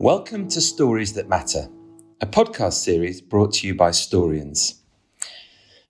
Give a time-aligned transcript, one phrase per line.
[0.00, 1.68] Welcome to Stories That Matter,
[2.20, 4.78] a podcast series brought to you by Storians.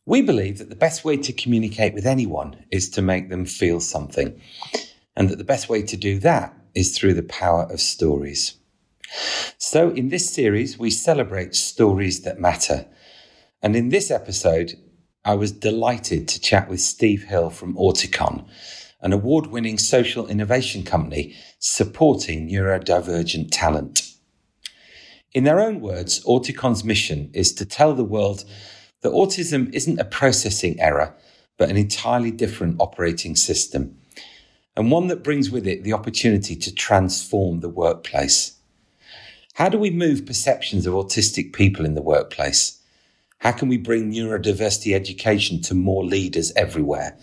[0.06, 3.80] We believe that the best way to communicate with anyone is to make them feel
[3.80, 4.40] something,
[5.15, 8.54] and that the best way to do that is through the power of stories.
[9.58, 12.87] So, in this series, we celebrate stories that matter.
[13.61, 14.72] And in this episode,
[15.22, 18.48] I was delighted to chat with Steve Hill from Auticon,
[19.01, 24.02] an award winning social innovation company supporting neurodivergent talent.
[25.33, 28.45] In their own words, Auticon's mission is to tell the world
[29.02, 31.15] that autism isn't a processing error,
[31.57, 33.98] but an entirely different operating system,
[34.77, 38.59] and one that brings with it the opportunity to transform the workplace.
[39.55, 42.80] How do we move perceptions of autistic people in the workplace?
[43.38, 47.19] How can we bring neurodiversity education to more leaders everywhere?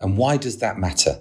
[0.00, 1.20] And why does that matter?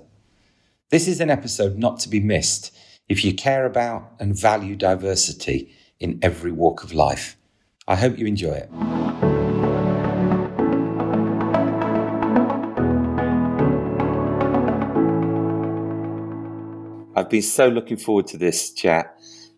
[0.89, 2.75] This is an episode not to be missed
[3.09, 7.36] if you care about and value diversity in every walk of life.
[7.88, 8.69] I hope you enjoy it.
[17.16, 19.14] I've been so looking forward to this chat,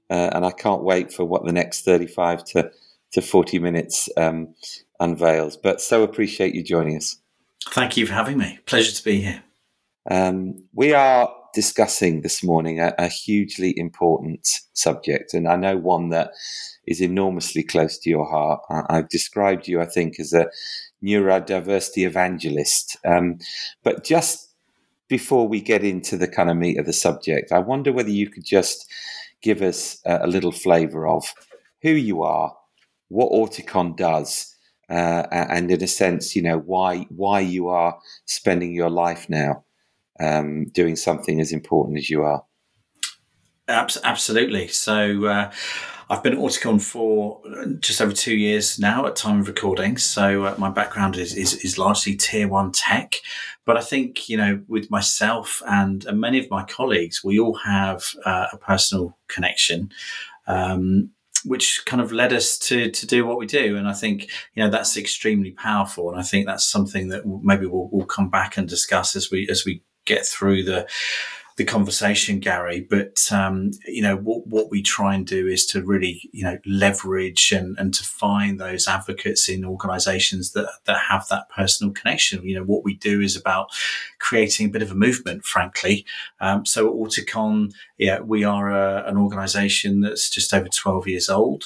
[0.10, 2.72] uh, and I can't wait for what the next 35 to,
[3.12, 4.56] to 40 minutes um,
[5.00, 5.58] unveils.
[5.58, 7.21] But so appreciate you joining us.
[7.70, 8.60] Thank you for having me.
[8.66, 9.44] Pleasure to be here.
[10.10, 16.10] Um, we are discussing this morning a, a, hugely important subject, and I know one
[16.10, 16.32] that
[16.88, 18.62] is enormously close to your heart.
[18.70, 20.50] I, have described you, I think, as a
[21.04, 22.98] neurodiversity evangelist.
[23.06, 23.40] Um,
[23.84, 24.50] but just
[25.08, 28.30] before we get into the kind of meat of the subject, I wonder whether you
[28.30, 28.90] could just
[29.42, 31.34] give us a, a little flavour of
[31.82, 32.56] who you are,
[33.10, 34.51] what Auticon does,
[34.92, 39.64] uh, and in a sense, you know, why why you are spending your life now
[40.20, 42.44] um, doing something as important as you are.
[43.68, 44.68] Absolutely.
[44.68, 45.26] So.
[45.26, 45.52] Uh,
[46.12, 47.42] I've been at Auticon for
[47.80, 49.96] just over two years now at time of recording.
[49.98, 53.16] So uh, my background is, is, is largely tier one tech,
[53.66, 57.54] but I think you know with myself and, and many of my colleagues, we all
[57.54, 59.90] have uh, a personal connection.
[60.48, 61.12] Um,
[61.46, 63.78] which kind of led us to to do what we do.
[63.78, 66.12] And I think you know that's extremely powerful.
[66.12, 69.48] And I think that's something that maybe we'll, we'll come back and discuss as we
[69.50, 70.88] as we get through the
[71.62, 72.82] the conversation, Gary.
[72.90, 76.58] But um, you know what what we try and do is to really you know
[76.66, 82.44] leverage and and to find those advocates in organisations that that have that personal connection.
[82.48, 83.68] You know what we do is about
[84.20, 86.06] creating a bit of a movement, frankly.
[86.40, 91.66] Um, so Auticon, yeah, we are a, an organisation that's just over twelve years old.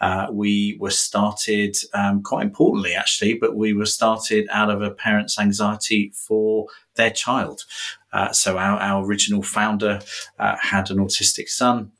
[0.00, 4.90] Uh, we were started um, quite importantly, actually, but we were started out of a
[4.90, 7.64] parent's anxiety for their child.
[8.16, 10.00] Uh, so our, our original founder
[10.38, 11.92] uh, had an autistic son.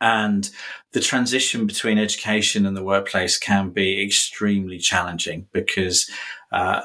[0.00, 0.48] And
[0.92, 6.08] the transition between education and the workplace can be extremely challenging because
[6.52, 6.82] uh,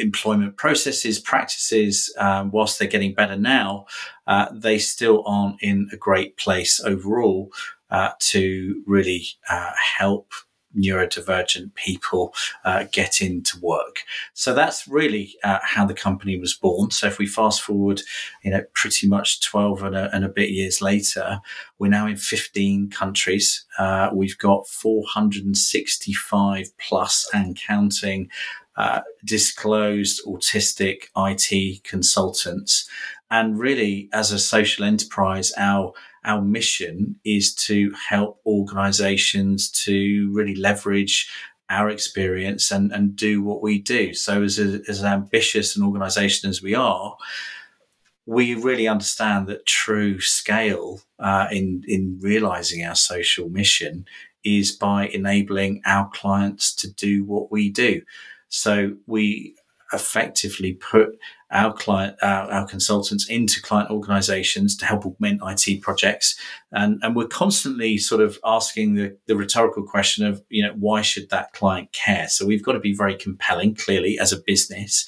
[0.00, 3.84] employment processes, practices, um, whilst they're getting better now,
[4.26, 7.50] uh, they still aren't in a great place overall
[7.90, 10.32] uh, to really uh, help
[10.76, 12.34] neurodivergent people
[12.64, 14.04] uh, get into work.
[14.34, 16.90] So that's really uh, how the company was born.
[16.90, 18.02] So if we fast forward,
[18.42, 21.40] you know, pretty much 12 and a, and a bit years later,
[21.78, 23.64] we're now in 15 countries.
[23.78, 28.28] Uh, we've got 465 plus and counting
[28.76, 32.88] uh, disclosed autistic IT consultants.
[33.30, 35.92] And really, as a social enterprise, our
[36.24, 41.30] our mission is to help organizations to really leverage
[41.70, 44.12] our experience and, and do what we do.
[44.14, 47.16] So as, as ambitious an organization as we are,
[48.26, 54.04] we really understand that true scale uh, in, in realizing our social mission
[54.44, 58.02] is by enabling our clients to do what we do.
[58.48, 59.56] So we
[59.92, 61.18] effectively put
[61.50, 66.38] our client, our, our, consultants into client organizations to help augment IT projects.
[66.72, 71.02] And, and we're constantly sort of asking the, the rhetorical question of, you know, why
[71.02, 72.28] should that client care?
[72.28, 75.06] So we've got to be very compelling, clearly, as a business.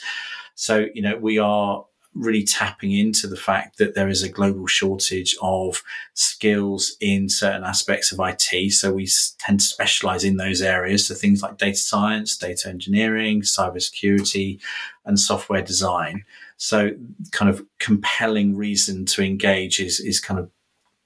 [0.54, 4.66] So, you know, we are really tapping into the fact that there is a global
[4.66, 5.82] shortage of
[6.14, 8.72] skills in certain aspects of IT.
[8.72, 9.08] So we
[9.38, 11.06] tend to specialize in those areas.
[11.06, 14.60] So things like data science, data engineering, cybersecurity,
[15.04, 16.24] and software design.
[16.56, 16.92] So
[17.32, 20.50] kind of compelling reason to engage is, is kind of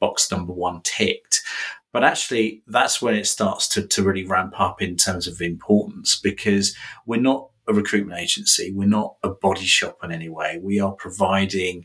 [0.01, 1.43] box number one ticked.
[1.91, 6.21] But actually, that's when it starts to, to really ramp up in terms of importance
[6.21, 6.77] because
[7.07, 8.73] we're not a recruitment agency.
[8.73, 10.59] We're not a body shop in any way.
[10.63, 11.85] We are providing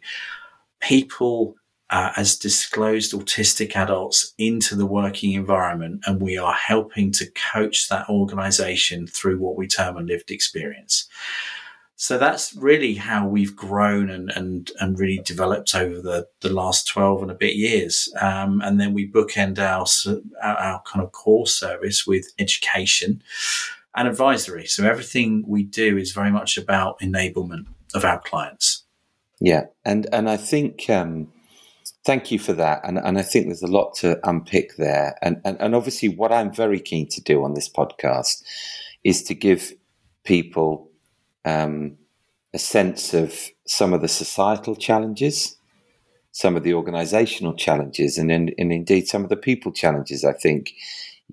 [0.80, 1.56] people
[1.90, 7.88] uh, as disclosed autistic adults into the working environment, and we are helping to coach
[7.90, 11.08] that organization through what we term a lived experience.
[11.96, 16.88] So that's really how we've grown and, and, and really developed over the, the last
[16.88, 18.12] 12 and a bit years.
[18.20, 19.86] Um, and then we bookend our,
[20.42, 23.22] our, our kind of core service with education
[23.96, 24.66] and advisory.
[24.66, 28.84] So everything we do is very much about enablement of our clients.
[29.40, 29.66] Yeah.
[29.86, 31.32] And, and I think, um,
[32.06, 32.82] Thank you for that.
[32.84, 35.16] And, and I think there's a lot to unpick there.
[35.22, 38.44] And, and, and obviously, what I'm very keen to do on this podcast
[39.06, 39.74] is to give
[40.26, 40.90] people
[41.46, 41.98] um,
[42.54, 43.34] a sense of
[43.66, 45.56] some of the societal challenges,
[46.32, 50.34] some of the organizational challenges, and, in, and indeed some of the people challenges, I
[50.34, 50.74] think,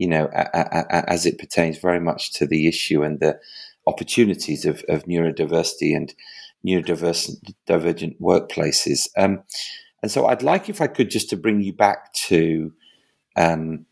[0.00, 3.38] you know, a, a, a, as it pertains very much to the issue and the
[3.86, 6.14] opportunities of, of neurodiversity and
[6.66, 9.08] neurodivergent workplaces.
[9.18, 9.42] Um,
[10.02, 12.72] and so I'd like if I could just to bring you back to
[13.36, 13.84] um,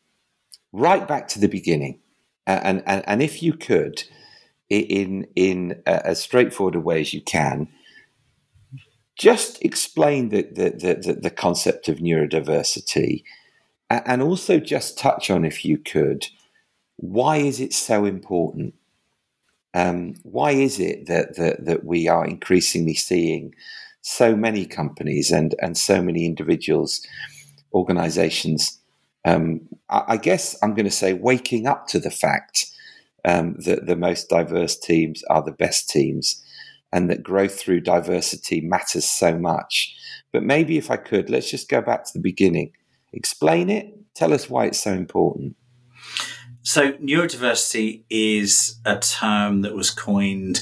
[0.72, 2.00] right back to the beginning.
[2.46, 4.04] And, and, and if you could,
[4.70, 7.68] in, in as straightforward a way as you can,
[9.14, 10.70] just explain the, the,
[11.04, 13.24] the, the concept of neurodiversity
[13.90, 16.26] and also just touch on, if you could,
[16.96, 18.74] why is it so important?
[19.74, 23.54] Um, why is it that, that, that we are increasingly seeing
[24.08, 27.06] so many companies and and so many individuals,
[27.74, 28.78] organizations.
[29.24, 32.66] Um, I, I, guess I'm going to say waking up to the fact
[33.24, 36.42] um, that the most diverse teams are the best teams,
[36.92, 39.94] and that growth through diversity matters so much.
[40.32, 42.72] But maybe if I could, let's just go back to the beginning.
[43.12, 43.94] Explain it.
[44.14, 45.56] Tell us why it's so important.
[46.62, 50.60] So, neurodiversity is a term that was coined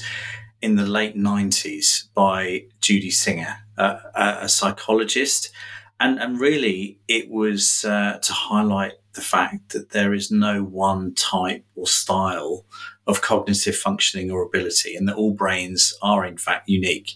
[0.61, 5.51] in the late 90s by Judy Singer, a psychologist.
[5.99, 11.13] And, and really, it was uh, to highlight the fact that there is no one
[11.15, 12.65] type or style
[13.07, 17.13] of cognitive functioning or ability, and that all brains are, in fact, unique.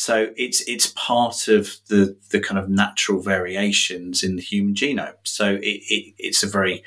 [0.00, 5.12] So it's it's part of the the kind of natural variations in the human genome.
[5.24, 6.82] So it, it, it's a very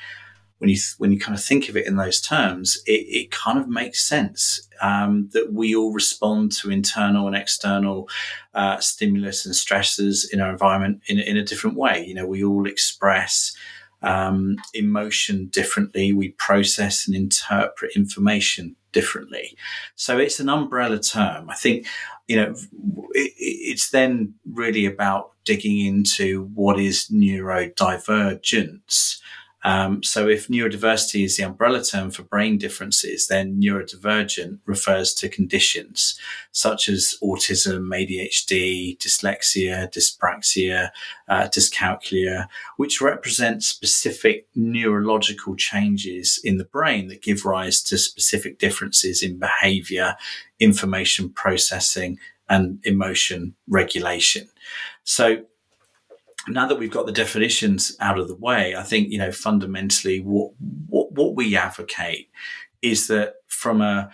[0.57, 3.60] when you when you kind of think of it in those terms, it, it kind
[3.60, 8.10] of makes sense um, that we all respond to internal and external
[8.56, 12.04] uh, stimulus and stresses in our environment in, in a different way.
[12.04, 13.56] You know, we all express
[14.01, 16.13] um, emotion differently.
[16.13, 19.57] We process and interpret information differently.
[19.95, 21.50] So it's an umbrella term.
[21.50, 21.86] I think,
[22.28, 22.54] you know,
[23.12, 29.20] it, it's then really about digging into what is neurodivergence
[29.63, 35.30] um, so if neurodiversity is the umbrella term for brain differences, then neurodivergent refers to
[35.30, 36.19] conditions
[36.51, 40.89] such as autism, ADHD, dyslexia, dyspraxia,
[41.30, 48.59] uh, dyscalculia, which represent specific neurological changes in the brain that give rise to specific
[48.59, 50.16] differences in behavior,
[50.59, 52.18] information processing,
[52.50, 54.48] and emotion regulation.
[55.04, 55.45] So
[56.48, 60.19] now that we've got the definitions out of the way, I think you know fundamentally
[60.19, 60.51] what
[60.88, 62.30] what, what we advocate
[62.81, 64.10] is that from a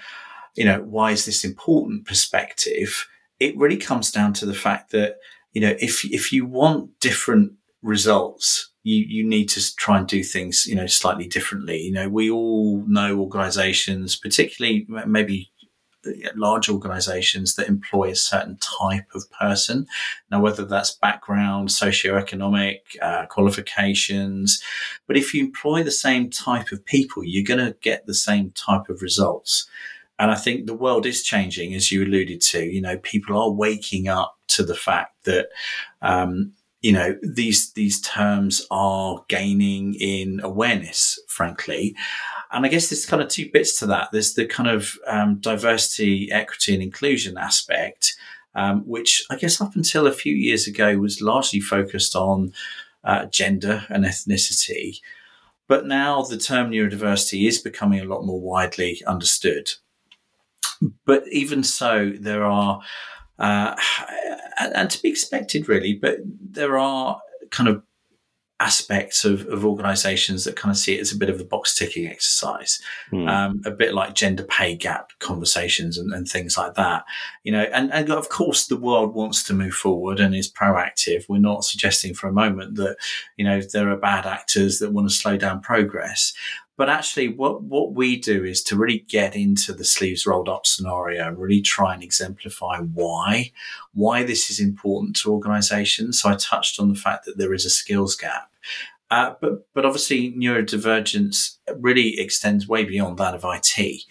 [0.55, 3.07] you know why is this important perspective,
[3.39, 5.17] it really comes down to the fact that
[5.53, 10.23] you know if if you want different results, you you need to try and do
[10.23, 11.79] things you know slightly differently.
[11.79, 15.51] You know we all know organisations, particularly maybe
[16.35, 19.85] large organizations that employ a certain type of person.
[20.31, 24.61] Now, whether that's background, socioeconomic, uh, qualifications,
[25.07, 28.51] but if you employ the same type of people, you're going to get the same
[28.51, 29.67] type of results.
[30.17, 32.63] And I think the world is changing, as you alluded to.
[32.63, 35.47] You know, people are waking up to the fact that,
[36.01, 36.51] um,
[36.81, 41.95] you know, these these terms are gaining in awareness, frankly.
[42.51, 44.09] And I guess there's kind of two bits to that.
[44.11, 48.15] There's the kind of um, diversity, equity, and inclusion aspect,
[48.55, 52.51] um, which I guess up until a few years ago was largely focused on
[53.03, 54.99] uh, gender and ethnicity.
[55.67, 59.69] But now the term neurodiversity is becoming a lot more widely understood.
[61.05, 62.81] But even so, there are,
[63.37, 63.75] uh,
[64.59, 67.83] and to be expected really, but there are kind of
[68.59, 71.77] aspects of, of organizations that kind of see it as a bit of a box
[71.77, 73.29] ticking exercise, mm.
[73.29, 77.05] um, a bit like gender pay gap conversations and, and, things like that.
[77.43, 81.23] You know, and, and of course the world wants to move forward and is proactive.
[81.29, 82.97] We're not suggesting for a moment that,
[83.37, 86.33] you know, there are bad actors that want to slow down progress.
[86.79, 90.65] But actually, what, what we do is to really get into the sleeves rolled up
[90.65, 93.51] scenario, really try and exemplify why,
[93.93, 96.21] why this is important to organizations.
[96.21, 98.49] So I touched on the fact that there is a skills gap.
[99.11, 104.03] Uh, but, but obviously neurodivergence really extends way beyond that of IT.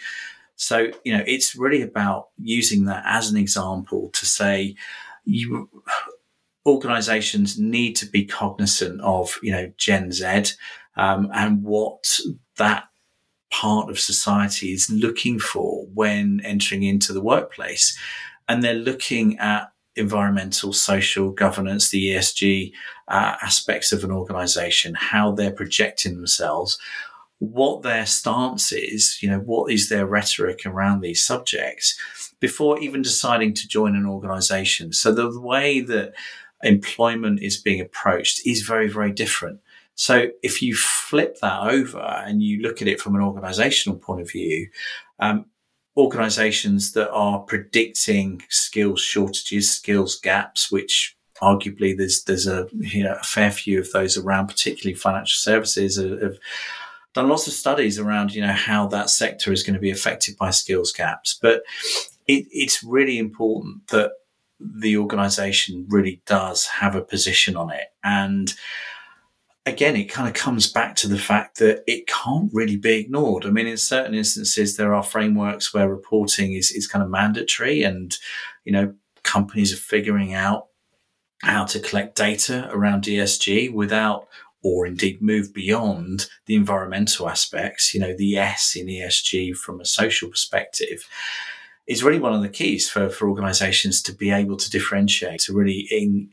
[0.56, 4.74] So, you know, it's really about using that as an example to say
[5.24, 5.70] you
[6.66, 10.52] organizations need to be cognizant of, you know, Gen Z
[10.98, 12.18] um, and what
[12.58, 12.84] that
[13.50, 17.96] part of society is looking for when entering into the workplace.
[18.48, 22.72] And they're looking at environmental, social governance, the ESG
[23.08, 26.78] uh, aspects of an organization, how they're projecting themselves,
[27.38, 31.98] what their stance is, you know, what is their rhetoric around these subjects
[32.40, 34.92] before even deciding to join an organization.
[34.92, 36.14] So the way that
[36.62, 39.60] employment is being approached is very, very different.
[39.98, 44.20] So if you flip that over and you look at it from an organizational point
[44.20, 44.68] of view,
[45.18, 45.46] um,
[45.96, 53.16] organizations that are predicting skills shortages, skills gaps, which arguably there's there's a you know
[53.20, 56.38] a fair few of those around, particularly financial services have
[57.12, 60.36] done lots of studies around you know how that sector is going to be affected
[60.36, 61.36] by skills gaps.
[61.42, 61.64] But
[62.28, 64.12] it, it's really important that
[64.60, 68.54] the organization really does have a position on it and
[69.68, 73.46] again, it kind of comes back to the fact that it can't really be ignored.
[73.46, 77.82] I mean, in certain instances, there are frameworks where reporting is, is kind of mandatory
[77.82, 78.16] and,
[78.64, 80.66] you know, companies are figuring out
[81.42, 84.28] how to collect data around ESG without
[84.62, 89.84] or indeed move beyond the environmental aspects, you know, the S in ESG from a
[89.84, 91.08] social perspective
[91.86, 95.54] is really one of the keys for, for organizations to be able to differentiate, to
[95.54, 96.30] really in,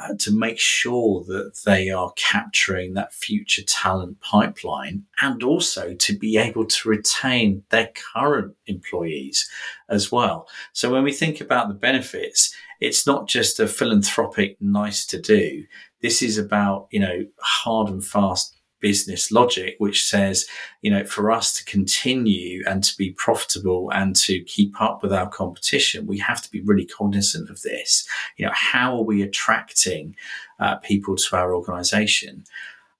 [0.00, 6.16] uh, to make sure that they are capturing that future talent pipeline and also to
[6.18, 9.48] be able to retain their current employees
[9.88, 10.48] as well.
[10.72, 15.64] So when we think about the benefits, it's not just a philanthropic nice to do.
[16.02, 20.46] This is about, you know, hard and fast business logic, which says,
[20.82, 25.12] you know, for us to continue and to be profitable and to keep up with
[25.12, 28.06] our competition, we have to be really cognizant of this.
[28.36, 30.16] You know, how are we attracting
[30.60, 32.44] uh, people to our organization?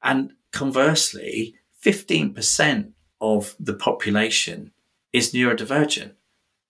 [0.02, 1.54] And conversely,
[1.85, 4.73] 15% of the population
[5.12, 6.12] is neurodivergent.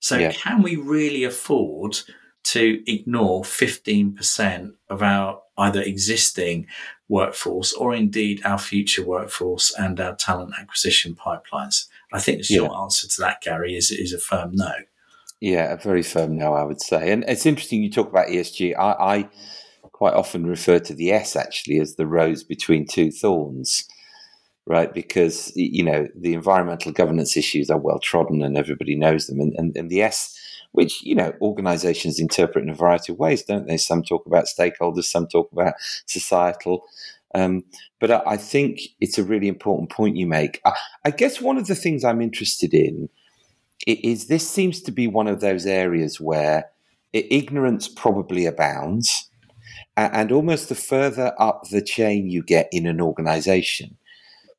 [0.00, 0.32] So yeah.
[0.32, 1.98] can we really afford
[2.46, 6.66] to ignore 15% of our either existing
[7.08, 11.86] workforce or indeed our future workforce and our talent acquisition pipelines?
[12.12, 12.78] I think the short yeah.
[12.78, 14.72] answer to that, Gary, is, is a firm no.
[15.40, 17.10] Yeah, a very firm no, I would say.
[17.10, 18.74] And it's interesting you talk about ESG.
[18.78, 19.28] I, I
[19.82, 23.88] quite often refer to the S actually as the rose between two thorns,
[24.66, 24.94] right?
[24.94, 29.40] Because, you know, the environmental governance issues are well trodden and everybody knows them.
[29.40, 30.38] And, and, and the S
[30.72, 33.76] which you know organizations interpret in a variety of ways, don't they?
[33.76, 35.74] Some talk about stakeholders, some talk about
[36.06, 36.84] societal.
[37.34, 37.64] Um,
[38.00, 40.60] but I, I, think it's a really important point you make.
[40.64, 40.72] I,
[41.04, 43.10] I, guess one of the things I'm interested in
[43.86, 46.70] is this seems to be one of those areas where
[47.12, 49.28] ignorance probably abounds,
[49.96, 53.96] and almost the further up the chain you get in an organization,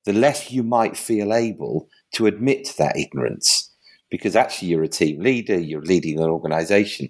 [0.06, 3.67] the less you might feel able to admit that ignorance
[4.10, 7.10] because actually you're a team leader, you're leading an organization,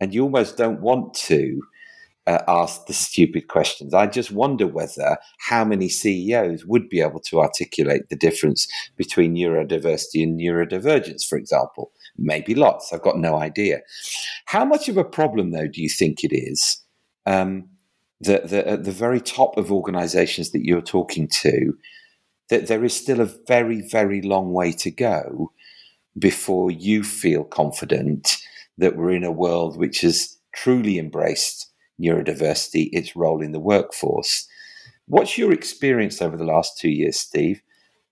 [0.00, 1.60] and you almost don't want to
[2.26, 3.94] uh, ask the stupid questions.
[3.94, 9.34] I just wonder whether how many CEOs would be able to articulate the difference between
[9.34, 11.92] neurodiversity and neurodivergence, for example.
[12.18, 12.92] Maybe lots.
[12.92, 13.80] I've got no idea.
[14.46, 16.82] How much of a problem, though, do you think it is
[17.26, 17.68] um,
[18.20, 21.74] that, that at the very top of organizations that you're talking to,
[22.48, 25.52] that there is still a very, very long way to go
[26.18, 28.36] before you feel confident
[28.78, 31.70] that we're in a world which has truly embraced
[32.00, 34.46] neurodiversity, its role in the workforce.
[35.06, 37.62] What's your experience over the last two years, Steve?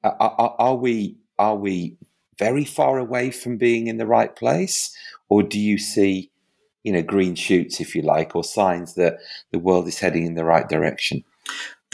[0.02, 1.96] Are, are, are, we are we
[2.38, 4.94] very far away from being in the right place,
[5.28, 6.30] or do you see,
[6.82, 9.18] you know, green shoots, if you like, or signs that
[9.50, 11.24] the world is heading in the right direction?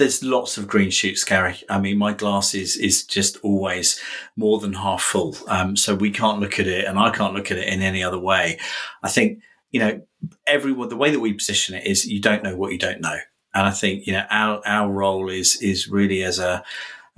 [0.01, 1.57] There's lots of green shoots, Gary.
[1.69, 4.01] I mean, my glass is is just always
[4.35, 5.37] more than half full.
[5.47, 8.03] Um, so we can't look at it, and I can't look at it in any
[8.03, 8.59] other way.
[9.03, 10.01] I think you know,
[10.47, 13.19] everyone the way that we position it is you don't know what you don't know,
[13.55, 16.65] and I think you know our our role is is really as a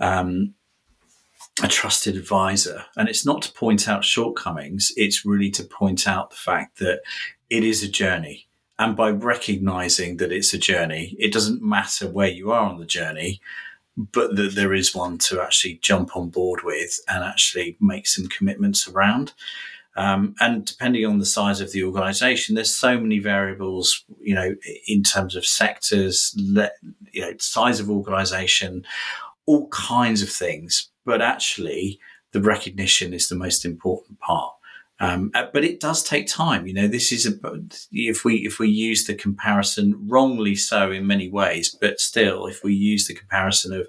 [0.00, 0.54] um,
[1.62, 4.92] a trusted advisor, and it's not to point out shortcomings.
[4.96, 7.00] It's really to point out the fact that
[7.48, 8.48] it is a journey
[8.78, 12.86] and by recognizing that it's a journey, it doesn't matter where you are on the
[12.86, 13.40] journey.
[13.96, 18.26] but that there is one to actually jump on board with and actually make some
[18.26, 19.34] commitments around.
[19.96, 24.54] Um, and depending on the size of the organization, there's so many variables, you know,
[24.86, 26.70] in terms of sectors, le-
[27.12, 28.84] you know, size of organization,
[29.44, 30.88] all kinds of things.
[31.04, 32.00] But actually,
[32.32, 34.54] the recognition is the most important part.
[35.00, 36.66] Um, uh, but it does take time.
[36.66, 37.32] You know, this is a,
[37.90, 42.62] if we if we use the comparison wrongly so in many ways, but still, if
[42.62, 43.88] we use the comparison of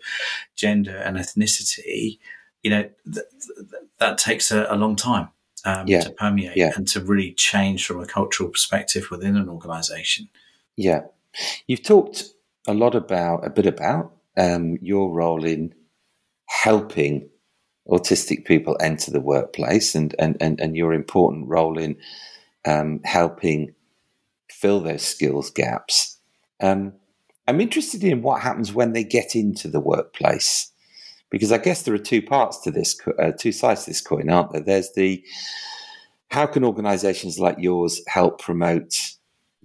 [0.55, 2.17] gender and ethnicity,
[2.63, 5.29] you know, th- th- that takes a, a long time
[5.65, 6.01] um, yeah.
[6.01, 6.72] to permeate yeah.
[6.75, 10.29] and to really change from a cultural perspective within an organisation.
[10.75, 11.01] Yeah,
[11.67, 12.24] you've talked
[12.67, 15.75] a lot about a bit about um, your role in
[16.48, 17.29] helping
[17.88, 21.98] autistic people enter the workplace and, and, and, and your important role in
[22.66, 23.74] um, helping
[24.50, 26.18] fill those skills gaps.
[26.62, 26.94] Um,
[27.48, 30.72] I'm interested in what happens when they get into the workplace,
[31.30, 34.30] because I guess there are two parts to this, uh, two sides to this coin,
[34.30, 34.62] aren't there?
[34.62, 35.24] There's the
[36.30, 38.96] how can organizations like yours help promote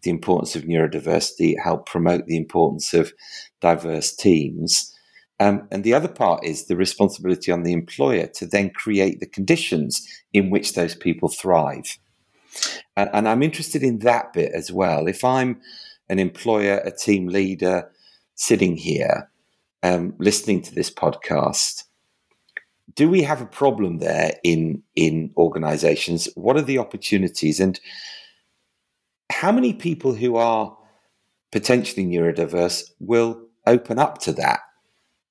[0.02, 3.12] the importance of neurodiversity, help promote the importance of
[3.60, 4.94] diverse teams?
[5.40, 9.26] Um, and the other part is the responsibility on the employer to then create the
[9.26, 11.98] conditions in which those people thrive.
[12.96, 15.06] And, and I'm interested in that bit as well.
[15.06, 15.60] If I'm
[16.08, 17.88] an employer, a team leader
[18.34, 19.30] sitting here
[19.82, 21.84] um, listening to this podcast,
[22.94, 26.28] do we have a problem there in in organizations?
[26.34, 27.78] What are the opportunities and
[29.30, 30.76] how many people who are
[31.52, 34.60] potentially neurodiverse will open up to that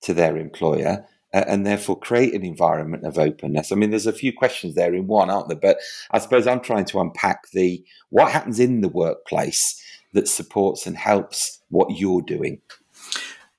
[0.01, 3.71] to their employer uh, and therefore create an environment of openness.
[3.71, 5.57] I mean, there's a few questions there in one, aren't there?
[5.57, 5.77] But
[6.11, 9.81] I suppose I'm trying to unpack the what happens in the workplace
[10.13, 12.61] that supports and helps what you're doing.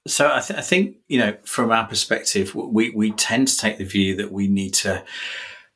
[0.06, 3.78] So I, th- I think you know, from our perspective, we we tend to take
[3.78, 5.04] the view that we need to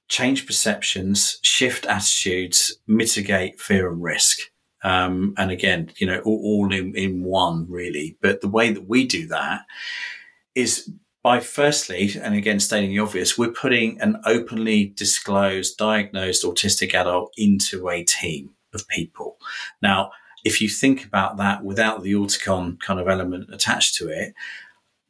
[0.08, 4.38] change perceptions, shift attitudes, mitigate fear and risk.
[4.84, 8.16] Um, and again, you know, all, all in, in one really.
[8.20, 9.60] But the way that we do that
[10.54, 10.90] is
[11.22, 17.32] by firstly, and again stating the obvious, we're putting an openly disclosed diagnosed autistic adult
[17.36, 19.38] into a team of people.
[19.80, 20.10] Now,
[20.44, 24.34] if you think about that without the Auticon kind of element attached to it,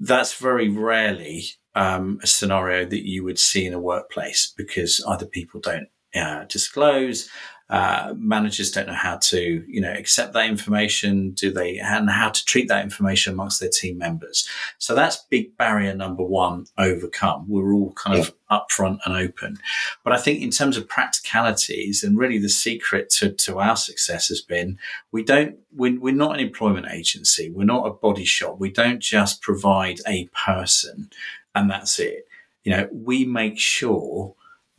[0.01, 5.25] that's very rarely um, a scenario that you would see in a workplace because either
[5.25, 7.31] people don't uh, disclose,
[7.71, 11.31] uh, managers don't know how to, you know, accept that information.
[11.31, 14.49] Do they and how to treat that information amongst their team members?
[14.79, 17.47] So that's big barrier number one overcome.
[17.49, 18.25] We're all kind yeah.
[18.25, 19.59] of upfront and open.
[20.05, 24.29] But I think in terms of practicalities and really the secret to, to our success
[24.29, 24.79] has been
[25.11, 27.51] we don't we're, we're not an employment agency.
[27.51, 28.59] We're not a body shop.
[28.59, 31.11] We don't just provide a person
[31.55, 32.27] and that's it.
[32.65, 34.35] You know, we make sure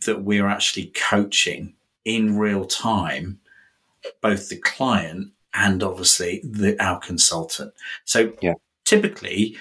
[0.05, 1.73] that we're actually coaching
[2.05, 3.39] in real time
[4.21, 7.73] both the client and obviously the, our consultant.
[8.05, 8.55] So yeah.
[8.85, 9.55] typically,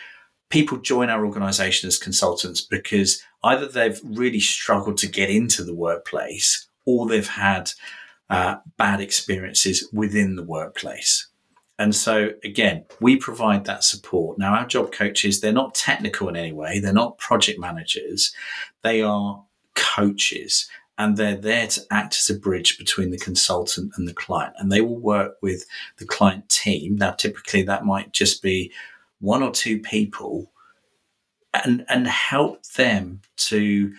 [0.48, 5.74] people join our organization as consultants because either they've really struggled to get into the
[5.74, 7.72] workplace or they've had
[8.31, 11.28] uh, bad experiences within the workplace.
[11.78, 14.38] And so, again, we provide that support.
[14.38, 18.33] Now, our job coaches, they're not technical in any way, they're not project managers,
[18.83, 19.42] they are
[19.74, 24.55] coaches and they're there to act as a bridge between the consultant and the client.
[24.59, 25.64] And they will work with
[25.98, 26.96] the client team.
[26.96, 28.72] Now, typically that might just be
[29.20, 30.50] one or two people
[31.55, 33.92] and, and help them to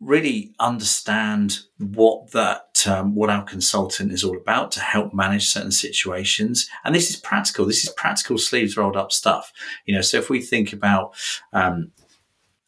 [0.00, 5.72] really understand what that um, what our consultant is all about to help manage certain
[5.72, 9.52] situations and this is practical this is practical sleeves rolled up stuff
[9.86, 11.16] you know so if we think about
[11.52, 11.90] um,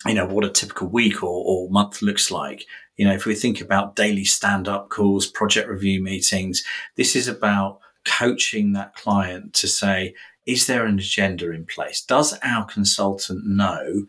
[0.06, 2.66] you know what a typical week or, or month looks like
[3.00, 6.62] you know, if we think about daily stand up calls, project review meetings,
[6.96, 12.02] this is about coaching that client to say, is there an agenda in place?
[12.02, 14.04] Does our consultant know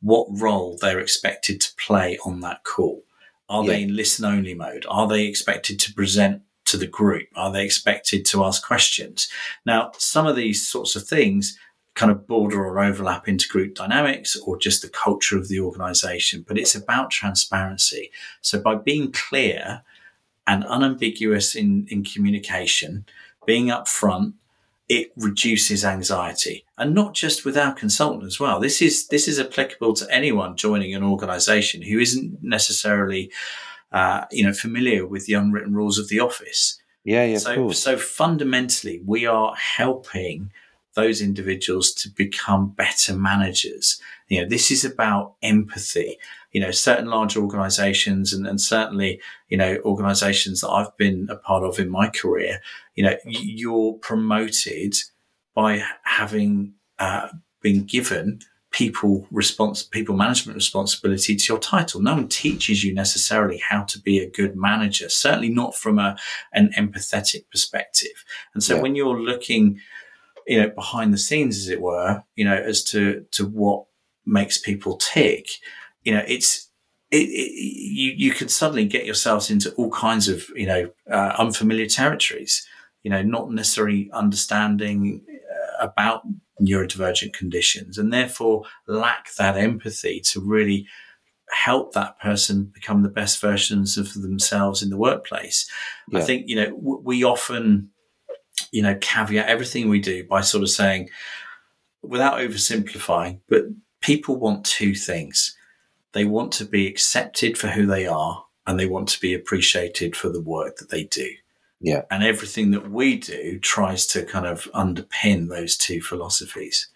[0.00, 3.02] what role they're expected to play on that call?
[3.50, 3.72] Are yeah.
[3.72, 4.86] they in listen only mode?
[4.88, 7.28] Are they expected to present to the group?
[7.36, 9.28] Are they expected to ask questions?
[9.66, 11.58] Now, some of these sorts of things
[11.94, 16.44] kind of border or overlap into group dynamics or just the culture of the organization,
[16.46, 18.10] but it's about transparency.
[18.40, 19.82] So by being clear
[20.46, 23.04] and unambiguous in, in communication,
[23.44, 24.34] being upfront,
[24.88, 28.58] it reduces anxiety and not just with our consultant as well.
[28.58, 33.30] This is, this is applicable to anyone joining an organization who isn't necessarily,
[33.92, 36.80] uh, you know, familiar with the unwritten rules of the office.
[37.04, 37.38] Yeah, yeah.
[37.38, 40.50] So, so fundamentally, we are helping
[40.94, 44.00] those individuals to become better managers.
[44.28, 46.18] You know, this is about empathy.
[46.52, 51.36] You know, certain large organizations and, and certainly, you know, organizations that I've been a
[51.36, 52.60] part of in my career,
[52.96, 54.94] you know, you're promoted
[55.54, 57.28] by having uh,
[57.60, 58.40] been given
[58.72, 63.98] people response people management responsibility to your title no one teaches you necessarily how to
[63.98, 66.16] be a good manager certainly not from a
[66.52, 68.24] an empathetic perspective
[68.54, 68.82] and so yeah.
[68.82, 69.80] when you're looking
[70.50, 73.84] you know behind the scenes as it were you know as to to what
[74.26, 75.48] makes people tick
[76.02, 76.68] you know it's
[77.10, 81.34] it, it, you you can suddenly get yourselves into all kinds of you know uh,
[81.38, 82.66] unfamiliar territories
[83.04, 86.22] you know not necessarily understanding uh, about
[86.60, 90.86] neurodivergent conditions and therefore lack that empathy to really
[91.50, 95.68] help that person become the best versions of themselves in the workplace.
[96.08, 96.20] Yeah.
[96.20, 97.90] I think, you know, w- we often,
[98.72, 101.08] you know, caveat everything we do by sort of saying,
[102.02, 103.64] without oversimplifying, but
[104.00, 105.56] people want two things.
[106.12, 110.16] They want to be accepted for who they are and they want to be appreciated
[110.16, 111.30] for the work that they do.
[111.80, 112.02] Yeah.
[112.10, 116.88] And everything that we do tries to kind of underpin those two philosophies.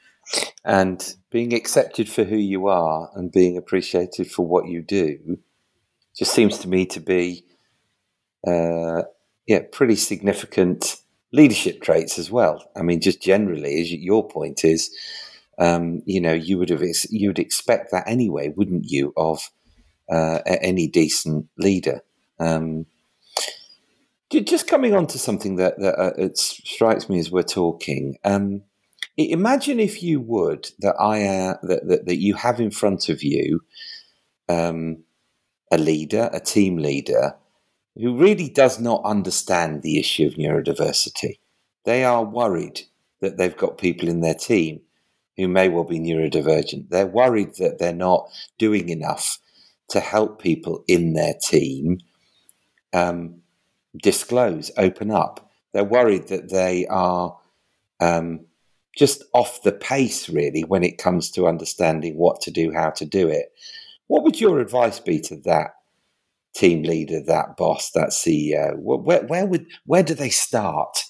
[0.65, 5.39] And being accepted for who you are and being appreciated for what you do
[6.17, 7.45] just seems to me to be,
[8.47, 9.03] uh,
[9.47, 10.97] yeah, pretty significant
[11.35, 12.71] leadership traits as well.
[12.77, 14.95] I mean, just generally, as your point is,
[15.59, 19.51] um, you know, you would have you would expect that anyway, wouldn't you, of
[20.11, 22.03] uh, any decent leader?
[22.39, 22.87] Um,
[24.31, 28.17] just coming on to something that, that uh, it strikes me as we're talking.
[28.25, 28.63] Um,
[29.17, 33.23] imagine if you would that I uh, that, that, that you have in front of
[33.23, 33.61] you
[34.49, 35.05] um,
[35.71, 37.37] a leader, a team leader,
[37.97, 41.39] who really does not understand the issue of neurodiversity.
[41.85, 42.83] They are worried
[43.21, 44.81] that they've got people in their team
[45.37, 46.89] who may well be neurodivergent.
[46.91, 48.29] They're worried that they're not
[48.59, 49.39] doing enough
[49.91, 51.99] to help people in their team.
[52.93, 53.43] Um,
[54.03, 55.51] disclose, open up.
[55.73, 57.37] They're worried that they are
[58.01, 58.47] um,
[58.97, 63.05] just off the pace, really, when it comes to understanding what to do, how to
[63.05, 63.53] do it.
[64.07, 65.75] What would your advice be to that
[66.55, 68.77] team leader, that boss, that CEO?
[68.79, 71.05] Where, where would where do they start?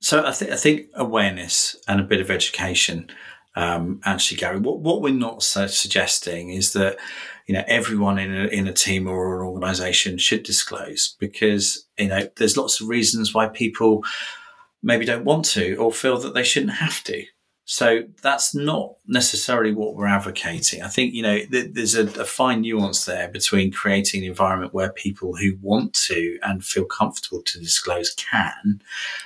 [0.00, 3.08] So I think I think awareness and a bit of education.
[3.54, 6.98] Um, actually, Gary, what what we're not suggesting is that
[7.46, 12.08] you know, everyone in a, in a team or an organization should disclose because, you
[12.08, 14.04] know, there's lots of reasons why people
[14.82, 17.24] maybe don't want to or feel that they shouldn't have to.
[17.68, 20.82] So that's not necessarily what we're advocating.
[20.82, 24.72] I think, you know, th- there's a, a, fine nuance there between creating an environment
[24.72, 28.80] where people who want to and feel comfortable to disclose can,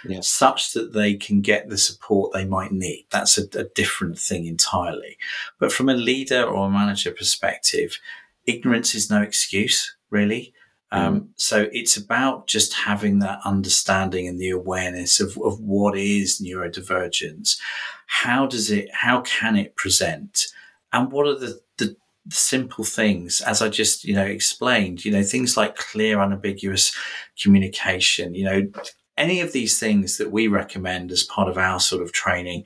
[0.08, 0.20] yeah.
[0.22, 3.06] such that they can get the support they might need.
[3.10, 5.18] That's a, a different thing entirely.
[5.58, 7.98] But from a leader or a manager perspective,
[8.46, 10.54] ignorance is no excuse, really.
[10.92, 11.28] Um, mm.
[11.36, 17.58] so it's about just having that understanding and the awareness of, of what is neurodivergence.
[18.06, 20.46] How does it, how can it present?
[20.92, 25.12] And what are the, the, the simple things, as I just, you know, explained, you
[25.12, 26.92] know, things like clear, unambiguous
[27.40, 28.70] communication, you know,
[29.16, 32.64] any of these things that we recommend as part of our sort of training,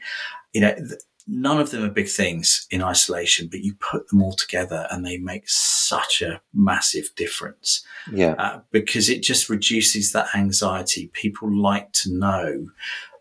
[0.52, 4.22] you know, th- none of them are big things in isolation, but you put them
[4.22, 7.84] all together and they make such a massive difference.
[8.12, 8.34] Yeah.
[8.38, 11.08] Uh, because it just reduces that anxiety.
[11.14, 12.66] People like to know,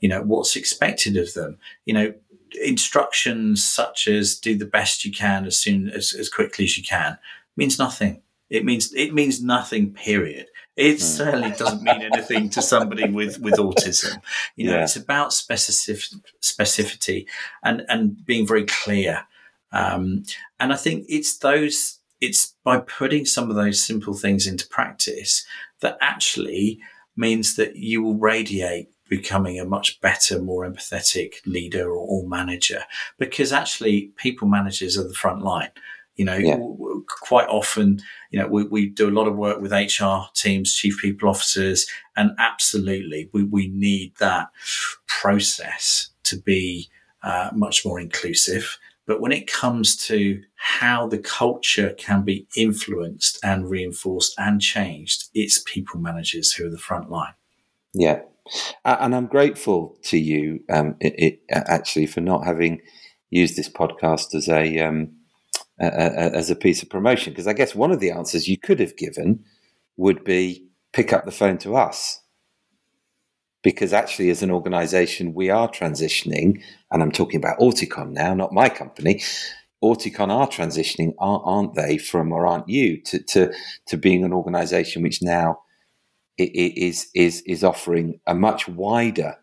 [0.02, 1.58] you know, what's expected of them.
[1.86, 2.14] You know,
[2.62, 6.84] instructions such as do the best you can as soon as, as quickly as you
[6.84, 7.18] can
[7.56, 8.22] means nothing.
[8.54, 10.46] It means, it means nothing, period.
[10.76, 11.02] It mm.
[11.02, 14.22] certainly doesn't mean anything to somebody with, with autism.
[14.56, 14.84] You know, yeah.
[14.84, 17.26] it's about specific, specificity
[17.64, 19.26] and, and being very clear.
[19.72, 20.24] Um,
[20.60, 25.44] and I think it's those, it's by putting some of those simple things into practice
[25.82, 26.80] that actually
[27.18, 32.84] means that you will radiate becoming a much better, more empathetic leader or, or manager
[33.18, 35.72] because actually people managers are the front line.
[36.16, 36.58] You know, yeah.
[37.22, 38.00] quite often,
[38.30, 41.88] you know, we, we do a lot of work with HR teams, chief people officers,
[42.16, 44.50] and absolutely we, we need that
[45.08, 46.90] process to be
[47.24, 48.78] uh, much more inclusive.
[49.06, 55.30] But when it comes to how the culture can be influenced and reinforced and changed,
[55.34, 57.34] it's people managers who are the front line.
[57.94, 58.22] Yeah.
[58.86, 62.82] And I'm grateful to you, um, it, it, actually, for not having
[63.30, 65.12] used this podcast as a um,
[65.80, 67.34] as a piece of promotion?
[67.34, 69.44] Because I guess one of the answers you could have given
[69.98, 72.20] would be pick up the phone to us.
[73.64, 78.54] because actually, as an organization, we are transitioning, and I'm talking about Auticon now, not
[78.54, 79.24] my company.
[79.84, 83.54] Auticon are transitioning, aren't they, from or aren't you, to, to,
[83.88, 85.60] to being an organization which now
[86.38, 89.36] is, is, is offering a much wider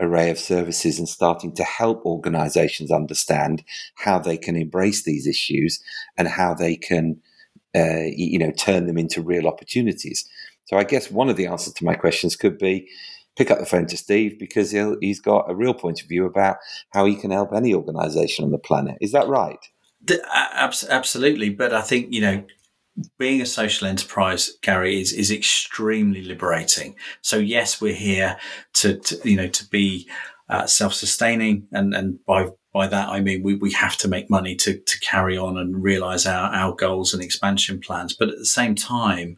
[0.00, 3.62] array of services and starting to help organizations understand
[3.94, 5.80] how they can embrace these issues
[6.16, 7.20] and how they can
[7.74, 10.28] uh, you know turn them into real opportunities.
[10.64, 12.88] So i guess one of the answers to my questions could be
[13.36, 16.56] pick up the phone to steve because he's got a real point of view about
[16.90, 18.96] how he can help any organization on the planet.
[19.00, 19.58] Is that right?
[20.88, 21.50] Absolutely.
[21.50, 22.44] But i think you know
[23.18, 26.96] being a social enterprise, Gary, is is extremely liberating.
[27.22, 28.36] So yes, we're here
[28.74, 30.08] to, to you know to be
[30.48, 34.30] uh, self sustaining, and and by by that I mean we, we have to make
[34.30, 38.14] money to to carry on and realize our our goals and expansion plans.
[38.14, 39.36] But at the same time,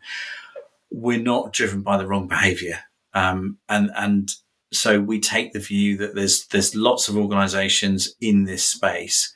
[0.90, 2.80] we're not driven by the wrong behaviour,
[3.14, 4.30] um, and and
[4.72, 9.34] so we take the view that there's there's lots of organisations in this space,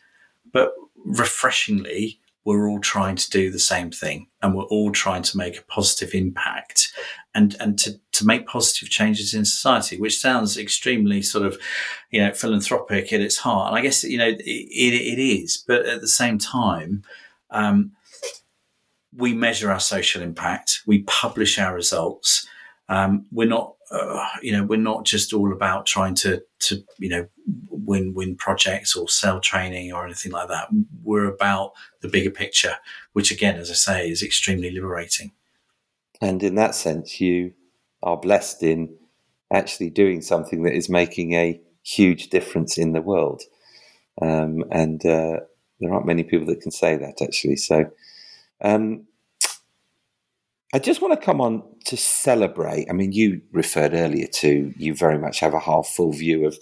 [0.53, 0.73] but
[1.05, 5.59] refreshingly we're all trying to do the same thing and we're all trying to make
[5.59, 6.93] a positive impact
[7.35, 11.59] and, and to, to make positive changes in society, which sounds extremely sort of,
[12.11, 13.69] you know, philanthropic at its heart.
[13.69, 17.05] And I guess, you know, it, it, it is, but at the same time,
[17.51, 17.93] um,
[19.15, 22.47] we measure our social impact, we publish our results.
[22.89, 27.09] Um, we're not, uh, you know, we're not just all about trying to, to, you
[27.09, 27.27] know,
[27.69, 30.69] win win projects or sell training or anything like that.
[31.03, 32.77] We're about the bigger picture,
[33.13, 35.33] which again, as I say, is extremely liberating.
[36.21, 37.53] And in that sense, you
[38.03, 38.95] are blessed in
[39.53, 43.43] actually doing something that is making a huge difference in the world.
[44.21, 45.41] Um, and uh,
[45.81, 47.57] there aren't many people that can say that actually.
[47.57, 47.91] So,
[48.63, 49.07] um,
[50.75, 52.89] I just want to come on to celebrate.
[52.89, 56.59] I mean, you referred earlier to you very much have a half full view of.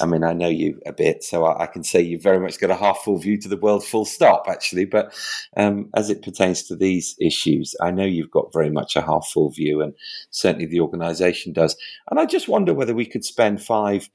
[0.00, 2.60] I mean, I know you a bit, so I, I can say you've very much
[2.60, 4.84] got a half full view to the world, full stop, actually.
[4.84, 5.12] But
[5.56, 9.28] um, as it pertains to these issues, I know you've got very much a half
[9.32, 9.94] full view, and
[10.30, 11.76] certainly the organisation does.
[12.08, 14.08] And I just wonder whether we could spend five,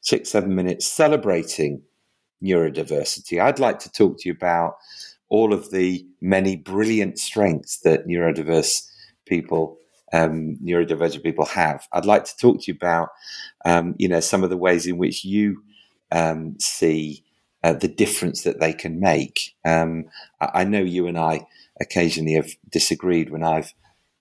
[0.00, 1.82] six, seven minutes celebrating
[2.40, 3.42] neurodiversity.
[3.42, 4.76] I'd like to talk to you about
[5.28, 8.88] all of the many brilliant strengths that neurodiverse
[9.26, 9.78] people,
[10.12, 11.86] um, neurodivergent people have.
[11.92, 13.08] I'd like to talk to you about,
[13.64, 15.62] um, you know, some of the ways in which you
[16.12, 17.24] um, see
[17.64, 19.54] uh, the difference that they can make.
[19.64, 20.04] Um,
[20.40, 21.46] I, I, know you and I
[21.80, 23.74] occasionally have disagreed when I've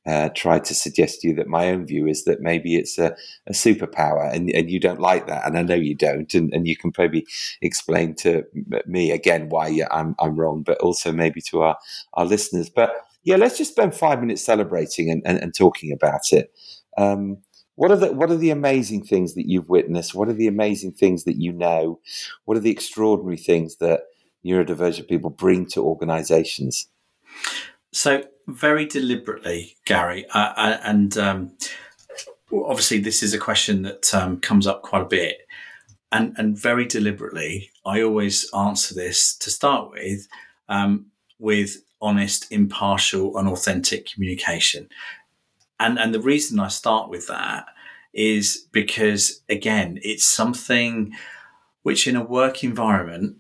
[0.06, 3.16] uh, tried to suggest to you that my own view is that maybe it's a,
[3.48, 5.46] a superpower and, and, you don't like that.
[5.46, 6.32] And I know you don't.
[6.36, 7.26] And, and, you can probably
[7.62, 8.44] explain to
[8.86, 11.78] me again why I'm, I'm wrong, but also maybe to our,
[12.14, 12.70] our listeners.
[12.70, 16.52] But yeah, let's just spend five minutes celebrating and, and, and talking about it.
[16.98, 17.38] Um,
[17.74, 20.16] what are the what are the amazing things that you've witnessed?
[20.16, 22.00] What are the amazing things that you know?
[22.46, 24.04] What are the extraordinary things that
[24.46, 26.88] neurodivergent people bring to organizations?
[27.92, 31.52] So very deliberately, Gary, uh, uh, and um,
[32.52, 35.48] obviously this is a question that um, comes up quite a bit,
[36.12, 40.28] and and very deliberately, I always answer this to start with
[40.70, 41.08] um,
[41.40, 44.90] with honest, impartial, and authentic communication,
[45.80, 47.66] and and the reason I start with that
[48.14, 51.14] is because again, it's something
[51.84, 53.38] which in a work environment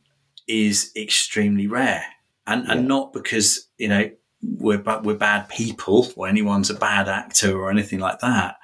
[0.47, 2.05] is extremely rare,
[2.47, 2.73] and yeah.
[2.73, 4.09] and not because you know
[4.58, 8.58] we're we're bad people or anyone's a bad actor or anything like that.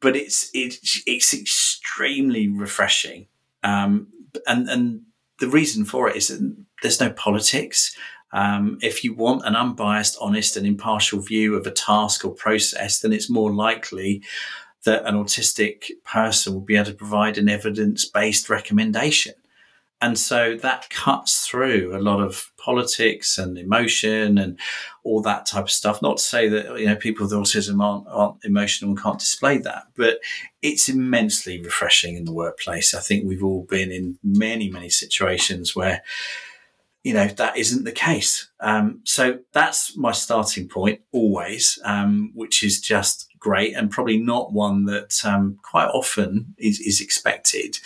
[0.00, 3.26] But it's it's it's extremely refreshing,
[3.62, 4.08] um,
[4.46, 5.02] and and
[5.38, 7.96] the reason for it is that there's no politics.
[8.32, 13.00] Um, if you want an unbiased, honest, and impartial view of a task or process,
[13.00, 14.22] then it's more likely
[14.84, 19.34] that an autistic person will be able to provide an evidence based recommendation.
[20.02, 24.58] And so that cuts through a lot of politics and emotion and
[25.04, 26.00] all that type of stuff.
[26.00, 29.58] Not to say that you know people with autism aren't, aren't emotional and can't display
[29.58, 30.20] that, but
[30.62, 32.94] it's immensely refreshing in the workplace.
[32.94, 36.02] I think we've all been in many many situations where
[37.04, 38.50] you know that isn't the case.
[38.60, 44.52] Um, so that's my starting point always, um, which is just great and probably not
[44.52, 47.78] one that um, quite often is, is expected.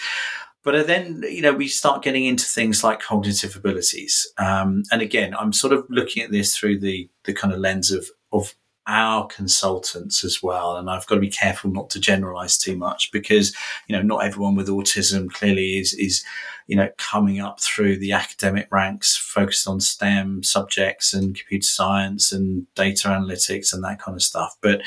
[0.65, 4.27] But then, you know, we start getting into things like cognitive abilities.
[4.39, 7.93] Um, and again, I'm sort of looking at this through the, the kind of lens
[7.93, 8.55] of, of
[8.87, 10.77] our consultants as well.
[10.77, 13.55] And I've got to be careful not to generalize too much because,
[13.89, 16.25] you know, not everyone with autism clearly is, is,
[16.67, 22.33] you know, coming up through the academic ranks focused on STEM subjects and computer science
[22.33, 24.57] and data analytics and that kind of stuff.
[24.63, 24.81] But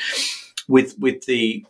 [0.66, 1.64] with, with the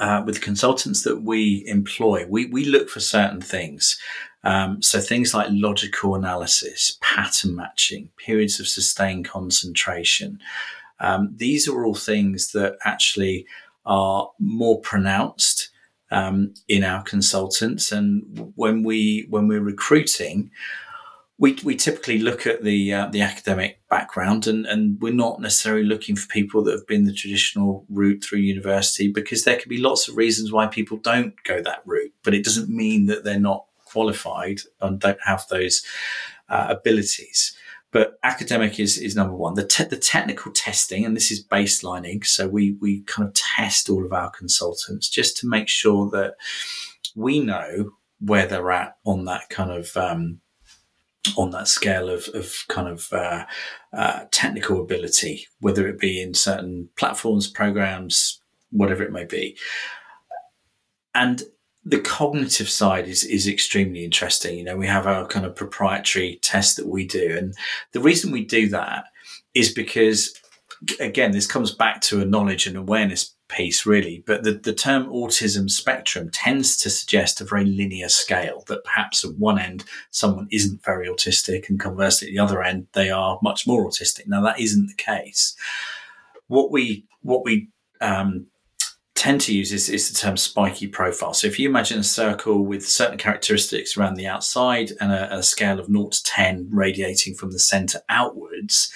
[0.00, 3.98] uh, with consultants that we employ, we, we look for certain things.
[4.44, 10.40] Um, so things like logical analysis, pattern matching, periods of sustained concentration.
[10.98, 13.46] Um, these are all things that actually
[13.84, 15.70] are more pronounced
[16.10, 17.92] um, in our consultants.
[17.92, 20.50] And when we when we're recruiting,
[21.38, 25.84] we, we typically look at the uh, the academic background and, and we're not necessarily
[25.84, 29.78] looking for people that have been the traditional route through university because there can be
[29.78, 33.40] lots of reasons why people don't go that route but it doesn't mean that they're
[33.40, 35.84] not qualified and don't have those
[36.48, 37.54] uh, abilities.
[37.90, 39.52] But academic is, is number one.
[39.52, 43.90] The, te- the technical testing and this is baselining so we we kind of test
[43.90, 46.34] all of our consultants just to make sure that
[47.14, 50.40] we know where they're at on that kind of um,
[51.36, 53.44] on that scale of, of kind of uh,
[53.92, 59.56] uh, technical ability, whether it be in certain platforms, programs, whatever it may be.
[61.14, 61.42] And
[61.84, 64.56] the cognitive side is is extremely interesting.
[64.56, 67.54] You know, we have our kind of proprietary test that we do, and
[67.92, 69.06] the reason we do that
[69.54, 70.34] is because,
[71.00, 74.22] again, this comes back to a knowledge and awareness piece, really.
[74.26, 79.24] But the, the term autism spectrum tends to suggest a very linear scale that perhaps
[79.24, 83.38] at one end, someone isn't very autistic, and conversely, at the other end, they are
[83.42, 84.26] much more autistic.
[84.26, 85.54] Now, that isn't the case.
[86.48, 87.68] What we, what we,
[88.00, 88.46] um,
[89.22, 91.32] tend to use is, is the term spiky profile.
[91.32, 95.42] So if you imagine a circle with certain characteristics around the outside and a, a
[95.44, 98.92] scale of 0 to 10 radiating from the center outwards,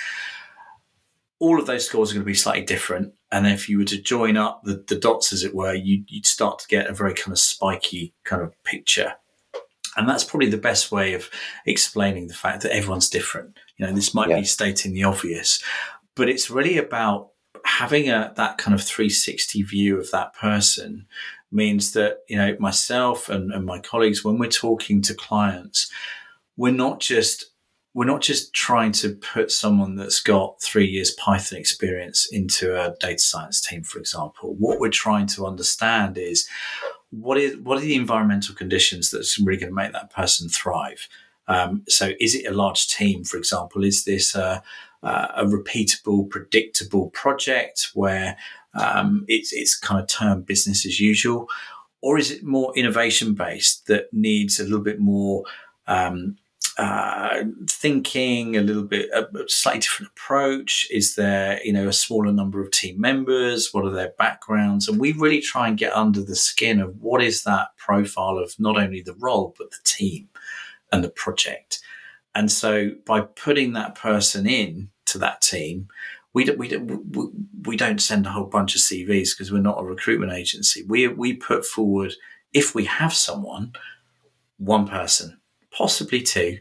[1.39, 3.13] all of those scores are going to be slightly different.
[3.31, 6.27] And if you were to join up the, the dots, as it were, you, would
[6.27, 9.15] start to get a very kind of spiky kind of picture.
[9.97, 11.31] And that's probably the best way of
[11.65, 13.59] explaining the fact that everyone's different.
[13.77, 14.39] You know, this might yeah.
[14.39, 15.63] be stating the obvious,
[16.15, 17.31] but it's really about
[17.65, 21.07] having a that kind of 360 view of that person
[21.51, 25.91] means that, you know, myself and, and my colleagues, when we're talking to clients,
[26.57, 27.47] we're not just
[27.97, 32.95] we're not just trying to put someone that's got three years Python experience into a
[33.01, 34.55] data science team, for example.
[34.59, 36.47] What we're trying to understand is
[37.09, 41.09] what is what are the environmental conditions that's really going to make that person thrive.
[41.49, 43.83] Um, so, is it a large team, for example?
[43.83, 44.63] Is this a,
[45.03, 48.37] a repeatable, predictable project where
[48.75, 51.49] um, it's it's kind of term business as usual,
[52.03, 55.45] or is it more innovation based that needs a little bit more
[55.87, 56.37] um,
[56.79, 60.87] uh, thinking a little bit a slightly different approach.
[60.91, 63.73] Is there you know a smaller number of team members?
[63.73, 64.89] What are their backgrounds?
[64.89, 68.55] And we really try and get under the skin of what is that profile of
[68.59, 70.29] not only the role but the team
[70.93, 71.81] and the project.
[72.35, 75.89] And so by putting that person in to that team
[76.37, 79.81] we don't, we don't, we don't send a whole bunch of CVs because we're not
[79.81, 80.83] a recruitment agency.
[80.87, 82.13] We, we put forward,
[82.53, 83.73] if we have someone,
[84.59, 85.41] one person,
[85.73, 86.59] possibly two,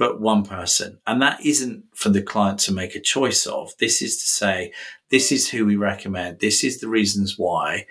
[0.00, 0.98] but one person.
[1.06, 3.74] And that isn't for the client to make a choice of.
[3.78, 4.72] This is to say,
[5.10, 6.40] this is who we recommend.
[6.40, 7.84] This is the reasons why.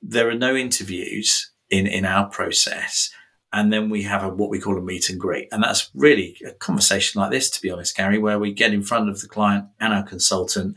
[0.00, 3.10] There are no interviews in, in our process.
[3.52, 5.48] And then we have a, what we call a meet and greet.
[5.52, 8.82] And that's really a conversation like this, to be honest, Gary, where we get in
[8.82, 10.76] front of the client and our consultant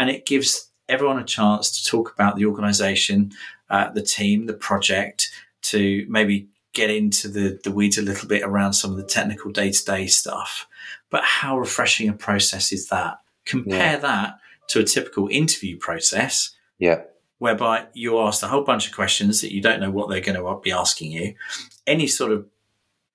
[0.00, 3.30] and it gives everyone a chance to talk about the organization,
[3.70, 5.30] uh, the team, the project,
[5.62, 9.50] to maybe get into the, the weeds a little bit around some of the technical
[9.50, 10.66] day to day stuff.
[11.08, 13.20] But how refreshing a process is that?
[13.44, 13.96] Compare yeah.
[13.98, 16.50] that to a typical interview process.
[16.78, 17.02] Yeah.
[17.38, 20.36] Whereby you're asked a whole bunch of questions that you don't know what they're going
[20.36, 21.34] to be asking you.
[21.86, 22.46] Any sort of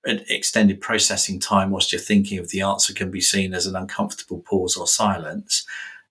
[0.04, 4.40] extended processing time whilst you're thinking of the answer can be seen as an uncomfortable
[4.40, 5.66] pause or silence.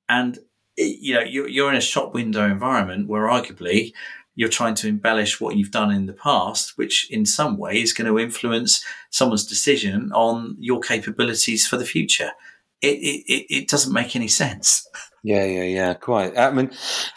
[0.07, 0.37] And,
[0.77, 3.93] eh, you know, you're, you're in a shop window environment where arguably
[4.39, 7.91] you're trying to embellish what you've done in the past, which in some way is
[7.91, 12.31] going to influence someone's decision on your capabilities for the future.
[12.81, 14.87] It, it, it doesn't make any sense.
[15.23, 16.37] Yeah, yeah, yeah, quite.
[16.37, 16.71] I mean,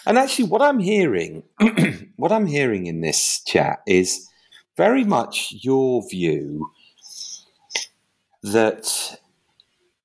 [0.05, 1.45] and actually, what I'm hearing,
[2.17, 4.29] what I'm hearing in this chat is
[4.77, 6.73] very much your view
[8.43, 9.17] that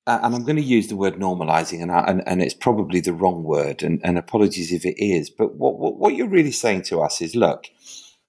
[0.08, 3.42] and I'm going to use the word normalizing, and, and, and it's probably the wrong
[3.44, 5.30] word, and, and apologies if it is.
[5.30, 7.66] But what, what, what you're really saying to us is look,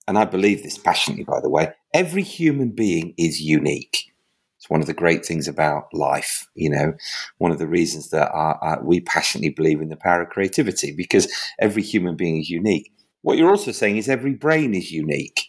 [0.08, 4.12] and I believe this passionately, by the way, every human being is unique.
[4.58, 6.94] It's one of the great things about life, you know,
[7.38, 10.92] one of the reasons that our, our, we passionately believe in the power of creativity
[10.92, 12.92] because every human being is unique.
[13.22, 15.46] What you're also saying is every brain is unique.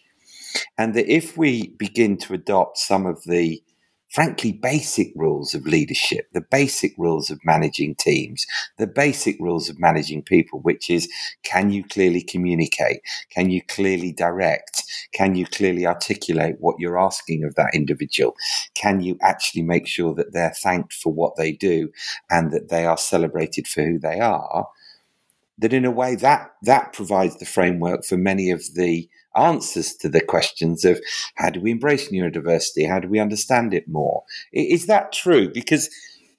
[0.77, 3.61] And that if we begin to adopt some of the
[4.11, 8.45] frankly, basic rules of leadership, the basic rules of managing teams,
[8.77, 11.09] the basic rules of managing people, which is
[11.43, 13.01] can you clearly communicate?
[13.29, 14.83] Can you clearly direct?
[15.13, 18.35] Can you clearly articulate what you're asking of that individual?
[18.75, 21.89] Can you actually make sure that they're thanked for what they do
[22.29, 24.67] and that they are celebrated for who they are?
[25.57, 30.09] That in a way that that provides the framework for many of the answers to
[30.09, 30.99] the questions of
[31.35, 32.87] how do we embrace neurodiversity?
[32.87, 34.23] How do we understand it more?
[34.51, 35.49] Is that true?
[35.51, 35.89] Because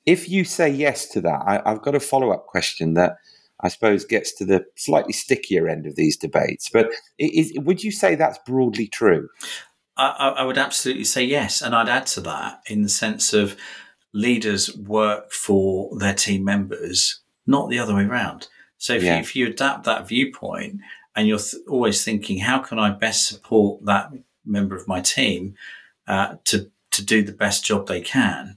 [0.07, 3.17] if you say yes to that, I, have got a follow up question that
[3.61, 6.69] I suppose gets to the slightly stickier end of these debates.
[6.69, 9.29] But is, would you say that's broadly true?
[9.97, 11.63] I, I would absolutely say yes.
[11.63, 13.57] And I'd add to that in the sense of
[14.13, 18.49] leaders work for their team members, not the other way around.
[18.79, 19.15] So if, yeah.
[19.15, 20.81] you, if you adapt that viewpoint
[21.15, 24.13] and you're th- always thinking, how can I best support that
[24.45, 25.55] member of my team
[26.07, 28.57] uh, to to do the best job they can?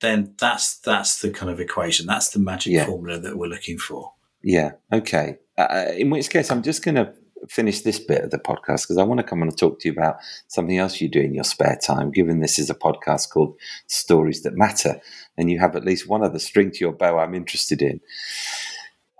[0.00, 2.06] Then that's that's the kind of equation.
[2.06, 2.86] That's the magic yeah.
[2.86, 4.12] formula that we're looking for.
[4.42, 4.72] Yeah.
[4.92, 5.38] Okay.
[5.56, 7.12] Uh, uh in which case, I'm just going to
[7.48, 9.92] finish this bit of the podcast because I want to come and talk to you
[9.92, 10.16] about
[10.48, 12.10] something else you do in your spare time.
[12.10, 15.00] Given this is a podcast called Stories That Matter,
[15.36, 18.00] and you have at least one other string to your bow, I'm interested in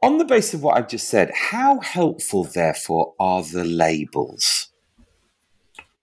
[0.03, 4.69] on the basis of what I've just said, how helpful, therefore, are the labels?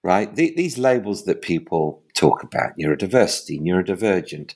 [0.03, 0.33] Right?
[0.33, 4.53] The, these labels that people talk about neurodiversity, neurodivergent.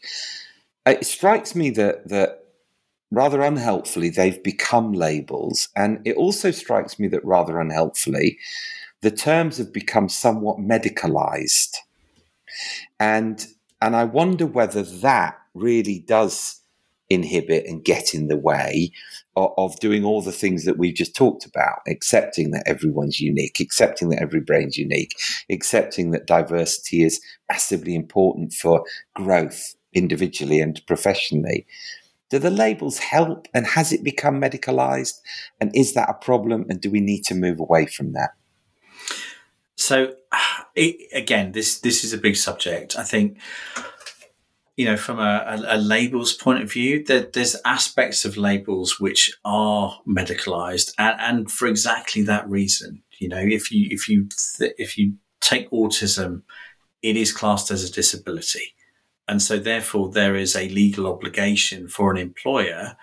[0.86, 2.44] It strikes me that, that
[3.12, 5.70] rather unhelpfully, they've become labels.
[5.76, 8.38] And it also strikes me that rather unhelpfully,
[9.02, 11.78] the terms have become somewhat medicalized.
[13.00, 13.46] And,
[13.82, 16.62] and I wonder whether that really does
[17.10, 18.92] inhibit and get in the way
[19.36, 23.60] of, of, doing all the things that we've just talked about, accepting that everyone's unique,
[23.60, 25.18] accepting that every brain's unique,
[25.50, 28.84] accepting that diversity is massively important for
[29.16, 31.66] growth individually and professionally.
[32.30, 35.20] Do the labels help and has it become medicalized?
[35.60, 36.66] And is that a problem?
[36.70, 38.32] And do we need to move away from that?
[39.76, 40.14] So,
[40.76, 42.98] it, again, this this is a big subject.
[42.98, 43.38] I think
[44.80, 48.98] you know, from a, a, a labels point of view, there, there's aspects of labels
[48.98, 53.04] which are medicalized, and, and, for exactly that reason.
[53.20, 56.44] You know, if you if you th- if you take autism,
[57.02, 58.74] it is classed as a disability,
[59.28, 62.96] and so therefore there is a legal obligation for an employer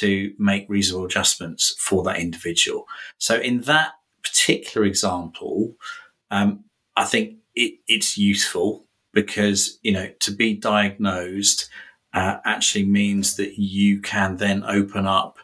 [0.00, 2.86] to make reasonable adjustments for that individual.
[3.18, 3.90] So in that
[4.22, 5.74] particular example,
[6.30, 6.64] um,
[6.96, 8.87] I think it, it's useful
[9.22, 11.68] because you know to be diagnosed
[12.14, 15.38] uh, actually means that you can then open up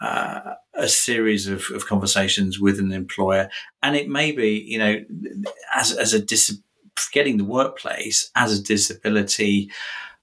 [0.00, 3.50] uh, a series of, of, conversations with an employer,
[3.82, 5.04] and it may be you know
[5.74, 6.58] as as a dis-
[6.96, 9.70] forgetting the workplace as a disability,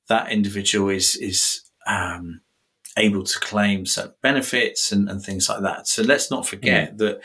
[0.10, 2.42] that individual is is um,
[2.98, 5.88] able to claim certain benefits and, and things like that.
[5.88, 6.98] So let's not forget mm.
[6.98, 7.22] that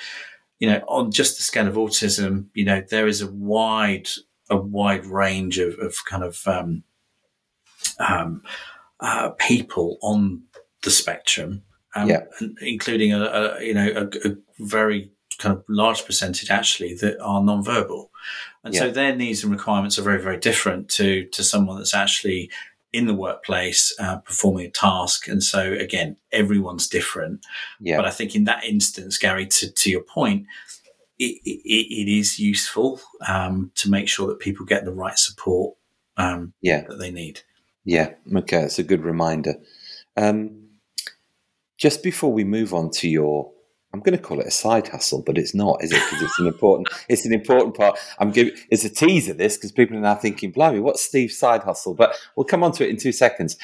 [0.59, 4.11] you know on just the scale of autism, you know there is a wide
[4.51, 6.83] a wide range of, of kind of um,
[7.99, 8.43] um,
[9.01, 10.43] uh, people on
[10.83, 11.63] the spectrum,
[11.95, 12.25] um, yeah.
[12.61, 17.43] including a, a, you know a, a, very kind of large percentage actually that are
[17.43, 18.11] non-verbal,
[18.65, 18.81] and yeah.
[18.81, 22.51] so their needs and requirements are very very different to to someone that's actually
[22.93, 25.29] in the workplace uh, performing a task.
[25.29, 27.45] And so again, everyone's different.
[27.79, 27.97] Yeah.
[27.97, 30.47] But I think in that instance, Gary, to, to your point,
[31.21, 35.77] it, it, it is useful um, to make sure that people get the right support
[36.17, 36.83] um, yeah.
[36.89, 37.43] that they need.
[37.85, 39.55] Yeah, okay, it's a good reminder.
[40.17, 40.69] Um,
[41.77, 43.51] just before we move on to your,
[43.93, 46.03] I'm going to call it a side hustle, but it's not, is it?
[46.11, 47.99] Because it's an important, it's an important part.
[48.19, 51.63] I'm giving, it's a teaser this because people are now thinking, blimey, what's Steve's side
[51.63, 51.95] hustle?
[51.95, 53.57] But we'll come on to it in two seconds.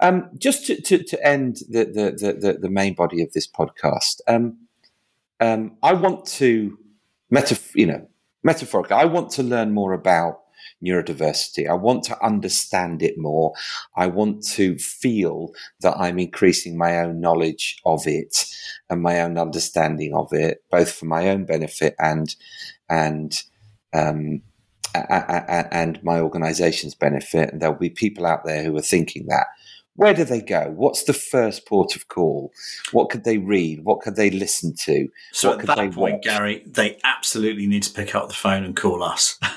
[0.00, 4.20] Um, just to, to, to, end the, the, the, the, main body of this podcast,
[4.26, 4.58] um,
[5.38, 6.76] um, I want to
[7.74, 8.08] you know,
[8.42, 10.40] metaphorically, I want to learn more about
[10.84, 11.68] neurodiversity.
[11.68, 13.52] I want to understand it more.
[13.96, 18.46] I want to feel that I'm increasing my own knowledge of it
[18.90, 22.34] and my own understanding of it, both for my own benefit and
[22.88, 23.42] and
[23.92, 24.42] um,
[24.94, 27.52] and my organisation's benefit.
[27.52, 29.46] And there'll be people out there who are thinking that.
[29.96, 30.72] Where do they go?
[30.74, 32.52] What's the first port of call?
[32.90, 33.84] What could they read?
[33.84, 35.08] What could they listen to?
[35.32, 36.22] So what at that point, watch?
[36.22, 39.38] Gary, they absolutely need to pick up the phone and call us.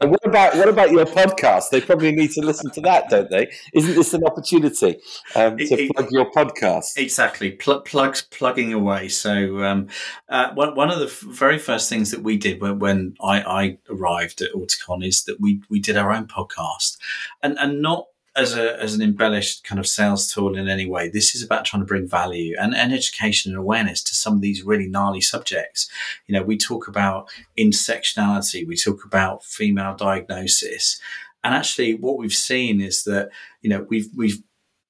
[0.00, 1.70] what about what about your podcast?
[1.70, 3.50] They probably need to listen to that, don't they?
[3.72, 4.98] Isn't this an opportunity
[5.36, 6.96] um, to it, plug your podcast?
[6.96, 9.08] Exactly, Pl- plugs plugging away.
[9.08, 9.86] So um,
[10.28, 13.42] uh, one one of the f- very first things that we did when, when I,
[13.42, 16.98] I arrived at Auticon is that we we did our own podcast,
[17.40, 18.06] and and not
[18.38, 21.08] as a as an embellished kind of sales tool in any way.
[21.08, 24.40] This is about trying to bring value and, and education and awareness to some of
[24.40, 25.90] these really gnarly subjects.
[26.26, 27.28] You know, we talk about
[27.58, 31.00] intersectionality, we talk about female diagnosis,
[31.42, 33.30] and actually, what we've seen is that
[33.60, 34.42] you know we've we've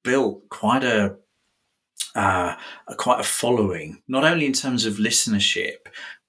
[0.04, 1.16] built quite a
[2.14, 2.54] uh,
[2.96, 5.76] quite a following, not only in terms of listenership,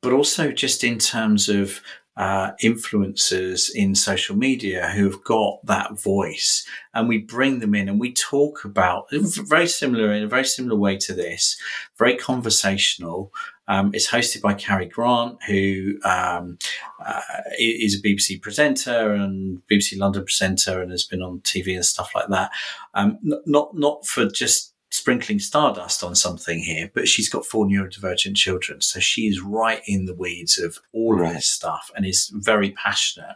[0.01, 1.81] but also just in terms of
[2.19, 7.87] uh, influencers in social media who have got that voice and we bring them in
[7.87, 11.57] and we talk about very similar in a very similar way to this
[11.97, 13.31] very conversational
[13.69, 16.57] um, it's hosted by Carrie Grant, who um,
[17.05, 17.21] uh,
[17.59, 22.15] is a BBC presenter and BBC London presenter, and has been on TV and stuff
[22.15, 22.49] like that.
[22.95, 28.35] Um, not not for just sprinkling stardust on something here, but she's got four neurodivergent
[28.35, 28.81] children.
[28.81, 31.29] So she is right in the weeds of all right.
[31.29, 33.35] of this stuff and is very passionate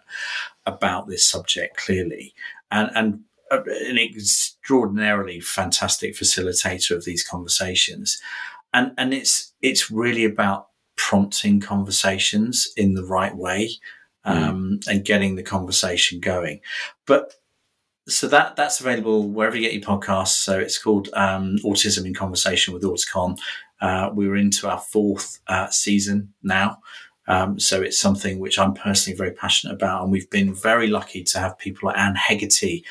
[0.66, 2.34] about this subject clearly.
[2.72, 3.20] And, and
[3.52, 8.20] an extraordinarily fantastic facilitator of these conversations.
[8.74, 13.70] And, and it's, it's really about prompting conversations in the right way.
[14.26, 14.32] Hmm.
[14.32, 14.88] Um, mm.
[14.88, 16.62] and getting the conversation going.
[17.06, 17.34] But
[18.08, 20.44] so that that's available wherever you get your podcasts.
[20.44, 23.38] So it's called um, Autism in Conversation with Auticon.
[23.82, 26.80] Uh, we're into our fourth uh, season now.
[27.28, 30.04] Um, so it's something which I'm personally very passionate about.
[30.04, 32.84] And we've been very lucky to have people like Anne Hegarty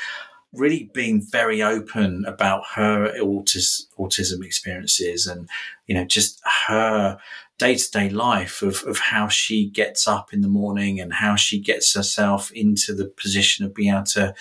[0.52, 5.48] really being very open about her autis- autism experiences and,
[5.86, 7.18] you know, just her
[7.58, 11.36] day to day life of, of how she gets up in the morning and how
[11.36, 14.34] she gets herself into the position of being able to,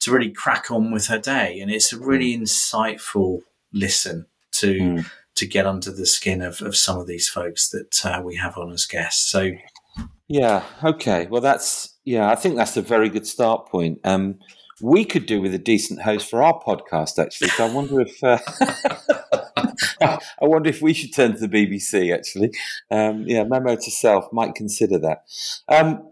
[0.00, 1.60] to really crack on with her day.
[1.60, 2.42] And it's a really mm.
[2.42, 3.42] insightful
[3.72, 5.10] listen to, mm.
[5.36, 8.58] to get under the skin of, of some of these folks that uh, we have
[8.58, 9.30] on as guests.
[9.30, 9.50] So,
[10.26, 11.26] yeah, okay.
[11.26, 14.00] Well, that's, yeah, I think that's a very good start point.
[14.02, 14.38] Um,
[14.82, 17.48] we could do with a decent host for our podcast, actually.
[17.48, 18.38] So I wonder if uh,
[20.42, 22.14] I wonder if we should turn to the BBC.
[22.14, 22.52] Actually,
[22.90, 25.24] um, yeah, memo to self might consider that.
[25.68, 26.08] Um,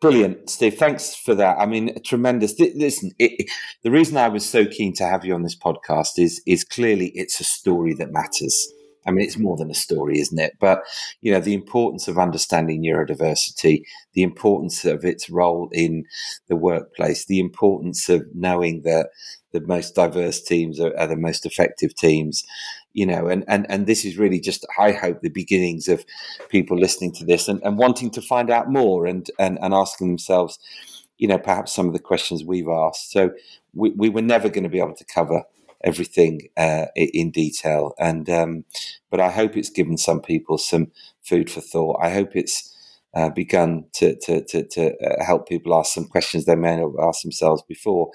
[0.00, 0.78] brilliant, Steve.
[0.78, 1.58] Thanks for that.
[1.58, 2.58] I mean, tremendous.
[2.58, 3.48] Listen, it,
[3.82, 7.12] the reason I was so keen to have you on this podcast is is clearly
[7.14, 8.72] it's a story that matters.
[9.06, 10.54] I mean, it's more than a story, isn't it?
[10.58, 10.82] But,
[11.20, 13.82] you know, the importance of understanding neurodiversity,
[14.14, 16.04] the importance of its role in
[16.48, 19.10] the workplace, the importance of knowing that
[19.52, 22.44] the most diverse teams are, are the most effective teams,
[22.92, 26.04] you know, and, and, and this is really just, I hope, the beginnings of
[26.48, 30.08] people listening to this and, and wanting to find out more and, and, and asking
[30.08, 30.58] themselves,
[31.18, 33.12] you know, perhaps some of the questions we've asked.
[33.12, 33.30] So
[33.74, 35.44] we, we were never going to be able to cover
[35.84, 37.94] everything uh, in detail.
[37.98, 38.64] And um,
[39.10, 41.98] but I hope it's given some people some food for thought.
[42.02, 42.72] I hope it's
[43.14, 46.92] uh, begun to to to, to uh, help people ask some questions they may not
[47.02, 48.10] ask themselves before,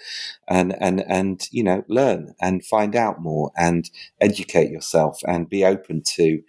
[0.47, 3.89] and and and you know learn and find out more and
[4.21, 6.41] educate yourself and be open to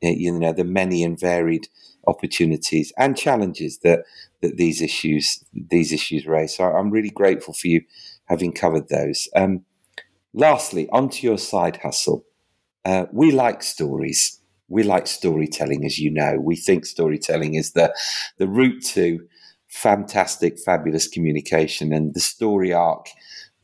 [0.00, 1.68] you know the many and varied
[2.06, 4.00] opportunities and challenges that
[4.42, 6.56] that these issues these issues raise.
[6.56, 7.82] So I'm really grateful for you
[8.26, 9.28] having covered those.
[9.34, 9.64] Um,
[10.38, 12.24] Lastly, onto your side hustle.
[12.84, 14.38] Uh, we like stories.
[14.68, 16.38] We like storytelling, as you know.
[16.40, 17.92] We think storytelling is the,
[18.36, 19.26] the route to
[19.66, 23.08] fantastic, fabulous communication and the story arc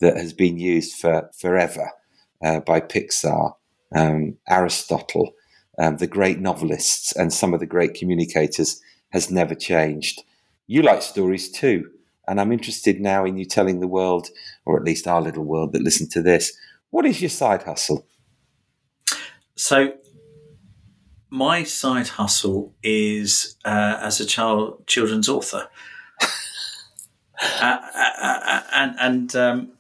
[0.00, 1.92] that has been used for forever
[2.44, 3.52] uh, by Pixar,
[3.94, 5.32] um, Aristotle,
[5.78, 10.24] um, the great novelists, and some of the great communicators has never changed.
[10.66, 11.88] You like stories too.
[12.26, 14.28] And I'm interested now in you telling the world,
[14.64, 16.56] or at least our little world that listen to this,
[16.94, 18.06] what is your side hustle?
[19.56, 19.94] So,
[21.28, 25.66] my side hustle is uh, as a child children's author,
[26.20, 26.28] uh,
[27.60, 29.72] uh, uh, and and um,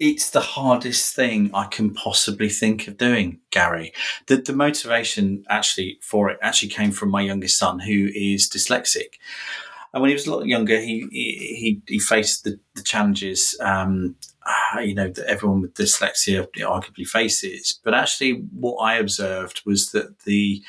[0.00, 3.92] it's the hardest thing I can possibly think of doing, Gary.
[4.26, 9.18] The, the motivation actually for it actually came from my youngest son, who is dyslexic.
[9.92, 14.16] And when he was a lot younger, he he, he faced the, the challenges, um,
[14.46, 17.78] uh, you know, that everyone with dyslexia arguably faces.
[17.84, 20.62] But actually, what I observed was that the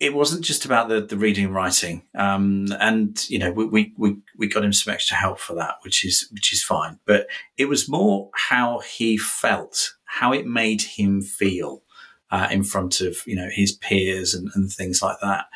[0.00, 2.02] it wasn't just about the, the reading and writing.
[2.14, 6.04] Um, and, you know, we, we, we got him some extra help for that, which
[6.04, 7.00] is, which is fine.
[7.04, 11.82] But it was more how he felt, how it made him feel,
[12.30, 15.46] uh, in front of, you know, his peers and, and things like that.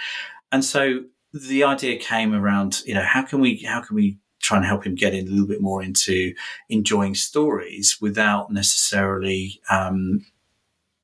[0.50, 4.56] And so the idea came around, you know, how can we, how can we try
[4.56, 6.34] and help him get in a little bit more into
[6.68, 10.24] enjoying stories without necessarily, um,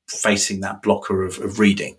[0.09, 1.97] facing that blocker of, of reading.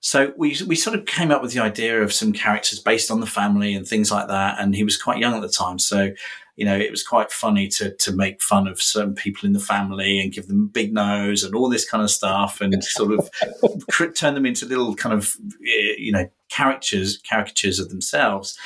[0.00, 3.20] So we we sort of came up with the idea of some characters based on
[3.20, 4.60] the family and things like that.
[4.60, 6.10] And he was quite young at the time, so
[6.56, 9.60] you know it was quite funny to to make fun of certain people in the
[9.60, 13.12] family and give them a big nose and all this kind of stuff, and sort
[13.12, 15.34] of turn them into little kind of
[15.66, 18.56] eh, you know characters caricatures of themselves.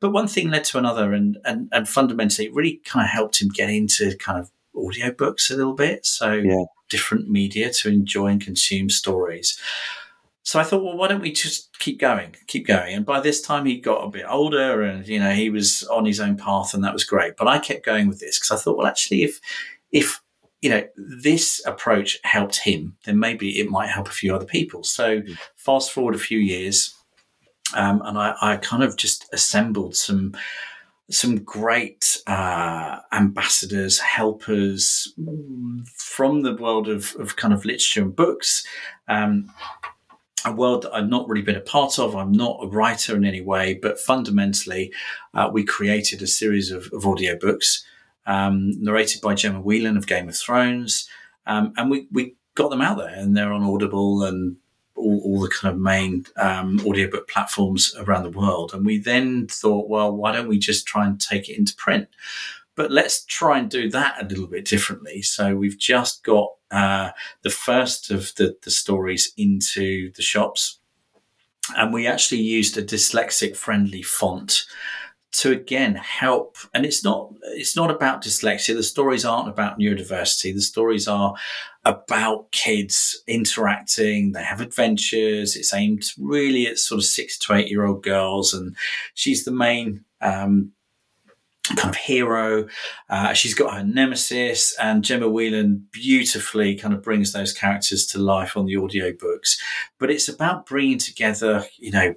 [0.00, 3.40] But one thing led to another, and and and fundamentally, it really kind of helped
[3.40, 6.04] him get into kind of audiobooks a little bit.
[6.04, 6.64] So yeah.
[6.88, 9.58] different media to enjoy and consume stories.
[10.44, 12.96] So I thought, well, why don't we just keep going, keep going?
[12.96, 16.04] And by this time, he got a bit older, and you know, he was on
[16.04, 17.36] his own path, and that was great.
[17.36, 19.40] But I kept going with this because I thought, well, actually, if
[19.92, 20.20] if
[20.60, 24.82] you know this approach helped him, then maybe it might help a few other people.
[24.82, 25.34] So mm-hmm.
[25.56, 26.92] fast forward a few years,
[27.74, 30.34] um, and I, I kind of just assembled some
[31.10, 35.12] some great uh, ambassadors, helpers
[35.94, 38.64] from the world of, of kind of literature and books.
[39.08, 39.52] Um,
[40.44, 42.16] a world that I've not really been a part of.
[42.16, 44.92] I'm not a writer in any way, but fundamentally,
[45.34, 47.82] uh, we created a series of, of audiobooks
[48.26, 51.08] um, narrated by Gemma Whelan of Game of Thrones.
[51.46, 54.56] Um, and we, we got them out there and they're on Audible and
[55.02, 58.72] all, all the kind of main um, audiobook platforms around the world.
[58.72, 62.08] And we then thought, well, why don't we just try and take it into print?
[62.74, 65.22] But let's try and do that a little bit differently.
[65.22, 67.10] So we've just got uh,
[67.42, 70.78] the first of the, the stories into the shops.
[71.76, 74.64] And we actually used a dyslexic friendly font
[75.32, 76.56] to again help.
[76.74, 78.74] And it's not it's not about dyslexia.
[78.74, 80.54] The stories aren't about neurodiversity.
[80.54, 81.34] The stories are
[81.84, 84.32] about kids interacting.
[84.32, 85.56] They have adventures.
[85.56, 88.54] It's aimed really at sort of six to eight year old girls.
[88.54, 88.76] And
[89.14, 90.72] she's the main um,
[91.76, 92.66] kind of hero.
[93.08, 98.18] Uh, she's got her nemesis, and Gemma Whelan beautifully kind of brings those characters to
[98.18, 99.58] life on the audiobooks.
[99.98, 102.14] But it's about bringing together, you know,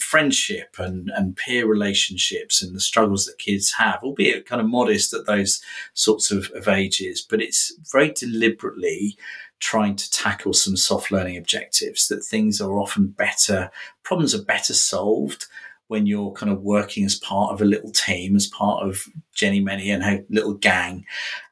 [0.00, 5.12] friendship and, and peer relationships and the struggles that kids have, albeit kind of modest
[5.12, 5.60] at those
[5.92, 7.20] sorts of, of ages.
[7.20, 9.16] But it's very deliberately
[9.60, 13.70] trying to tackle some soft learning objectives that things are often better,
[14.02, 15.46] problems are better solved
[15.88, 19.04] when you're kind of working as part of a little team, as part of
[19.34, 21.04] Jenny Many and her little gang.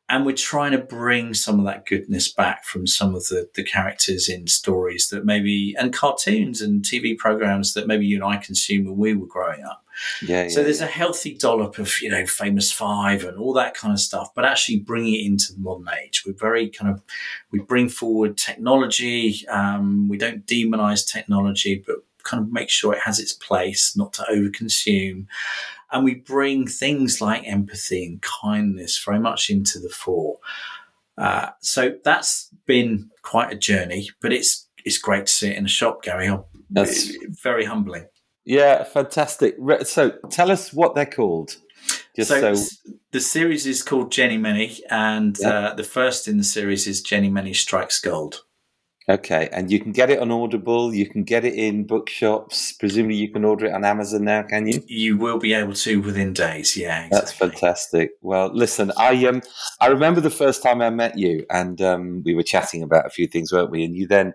[0.09, 3.65] And we're trying to bring some of that goodness back from some of the, the
[3.65, 8.37] characters in stories that maybe, and cartoons and TV programs that maybe you and I
[8.37, 9.83] consumed when we were growing up.
[10.21, 13.93] Yeah, so there's a healthy dollop of, you know, famous five and all that kind
[13.93, 16.25] of stuff, but actually bringing it into the modern age.
[16.27, 17.03] We're very kind of,
[17.51, 19.47] we bring forward technology.
[19.49, 24.13] Um, we don't demonize technology, but kind of make sure it has its place, not
[24.15, 25.27] to overconsume.
[25.91, 30.39] And we bring things like empathy and kindness very much into the fore.
[31.19, 35.65] Uh, so that's been quite a journey, but it's it's great to see it in
[35.65, 36.35] a shop, Gary.
[36.71, 38.07] That's very humbling.
[38.45, 39.57] Yeah, fantastic.
[39.85, 41.57] So tell us what they're called.
[42.17, 42.77] Just so, so
[43.13, 45.49] the series is called Jenny Many, and yeah.
[45.49, 48.45] uh, the first in the series is Jenny Many Strikes Gold.
[49.09, 50.95] Okay, and you can get it on Audible.
[50.95, 52.73] You can get it in bookshops.
[52.73, 54.43] Presumably, you can order it on Amazon now.
[54.45, 54.81] Can you?
[54.87, 56.77] You will be able to within days.
[56.77, 57.19] Yeah, exactly.
[57.19, 58.11] that's fantastic.
[58.21, 59.43] Well, listen, I um,
[59.81, 63.11] I remember the first time I met you, and um, we were chatting about a
[63.11, 63.85] few things, weren't we?
[63.85, 64.35] And you then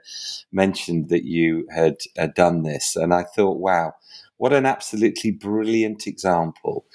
[0.51, 3.93] mentioned that you had uh, done this, and I thought, wow,
[4.35, 6.85] what an absolutely brilliant example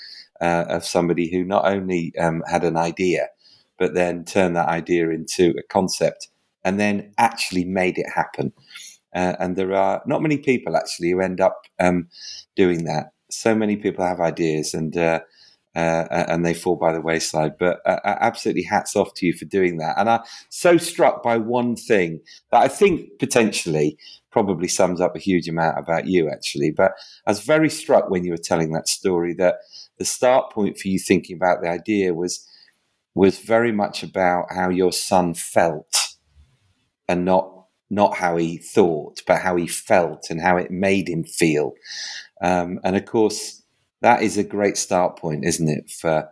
[0.42, 3.28] uh, of somebody who not only um, had an idea,
[3.78, 6.28] but then turned that idea into a concept
[6.64, 8.52] and then actually made it happen.
[9.14, 12.08] Uh, and there are not many people actually who end up um,
[12.56, 13.12] doing that.
[13.30, 15.20] So many people have ideas and uh,
[15.74, 17.52] uh, and they fall by the wayside.
[17.58, 19.98] But uh, uh, absolutely hats off to you for doing that.
[19.98, 23.96] And I'm so struck by one thing that I think potentially
[24.30, 26.70] probably sums up a huge amount about you actually.
[26.70, 26.92] But
[27.26, 29.56] I was very struck when you were telling that story that
[29.98, 32.46] the start point for you thinking about the idea was
[33.14, 36.01] was very much about how your son felt
[37.12, 37.48] and not
[37.90, 41.74] not how he thought, but how he felt and how it made him feel.
[42.40, 43.62] Um, and of course,
[44.00, 46.26] that is a great start point, isn't it, for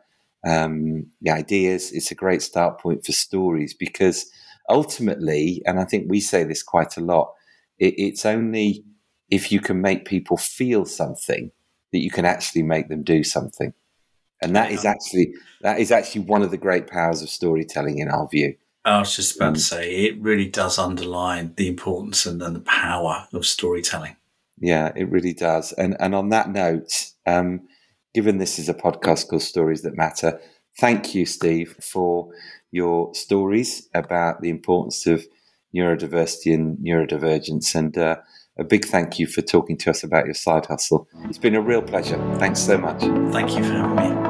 [0.48, 1.92] um, the ideas?
[1.92, 4.24] It's a great start point for stories because
[4.70, 7.34] ultimately, and I think we say this quite a lot,
[7.78, 8.82] it, it's only
[9.28, 11.50] if you can make people feel something
[11.92, 13.74] that you can actually make them do something.
[14.42, 18.08] And that is actually that is actually one of the great powers of storytelling in
[18.08, 18.56] our view.
[18.84, 19.56] I was just about mm.
[19.56, 24.16] to say it really does underline the importance and, and, the power of storytelling.
[24.58, 25.72] Yeah, it really does.
[25.72, 27.68] And and on that note, um,
[28.14, 30.40] given this is a podcast called Stories That Matter,
[30.78, 32.32] thank you, Steve, for
[32.70, 35.24] your stories about the importance of
[35.74, 37.74] neurodiversity and neurodivergence.
[37.74, 38.16] And uh,
[38.58, 41.08] a big thank you for talking to us about your side hustle.
[41.24, 42.18] It's been a real pleasure.
[42.38, 43.00] Thanks so much.
[43.32, 44.29] Thank you for having me.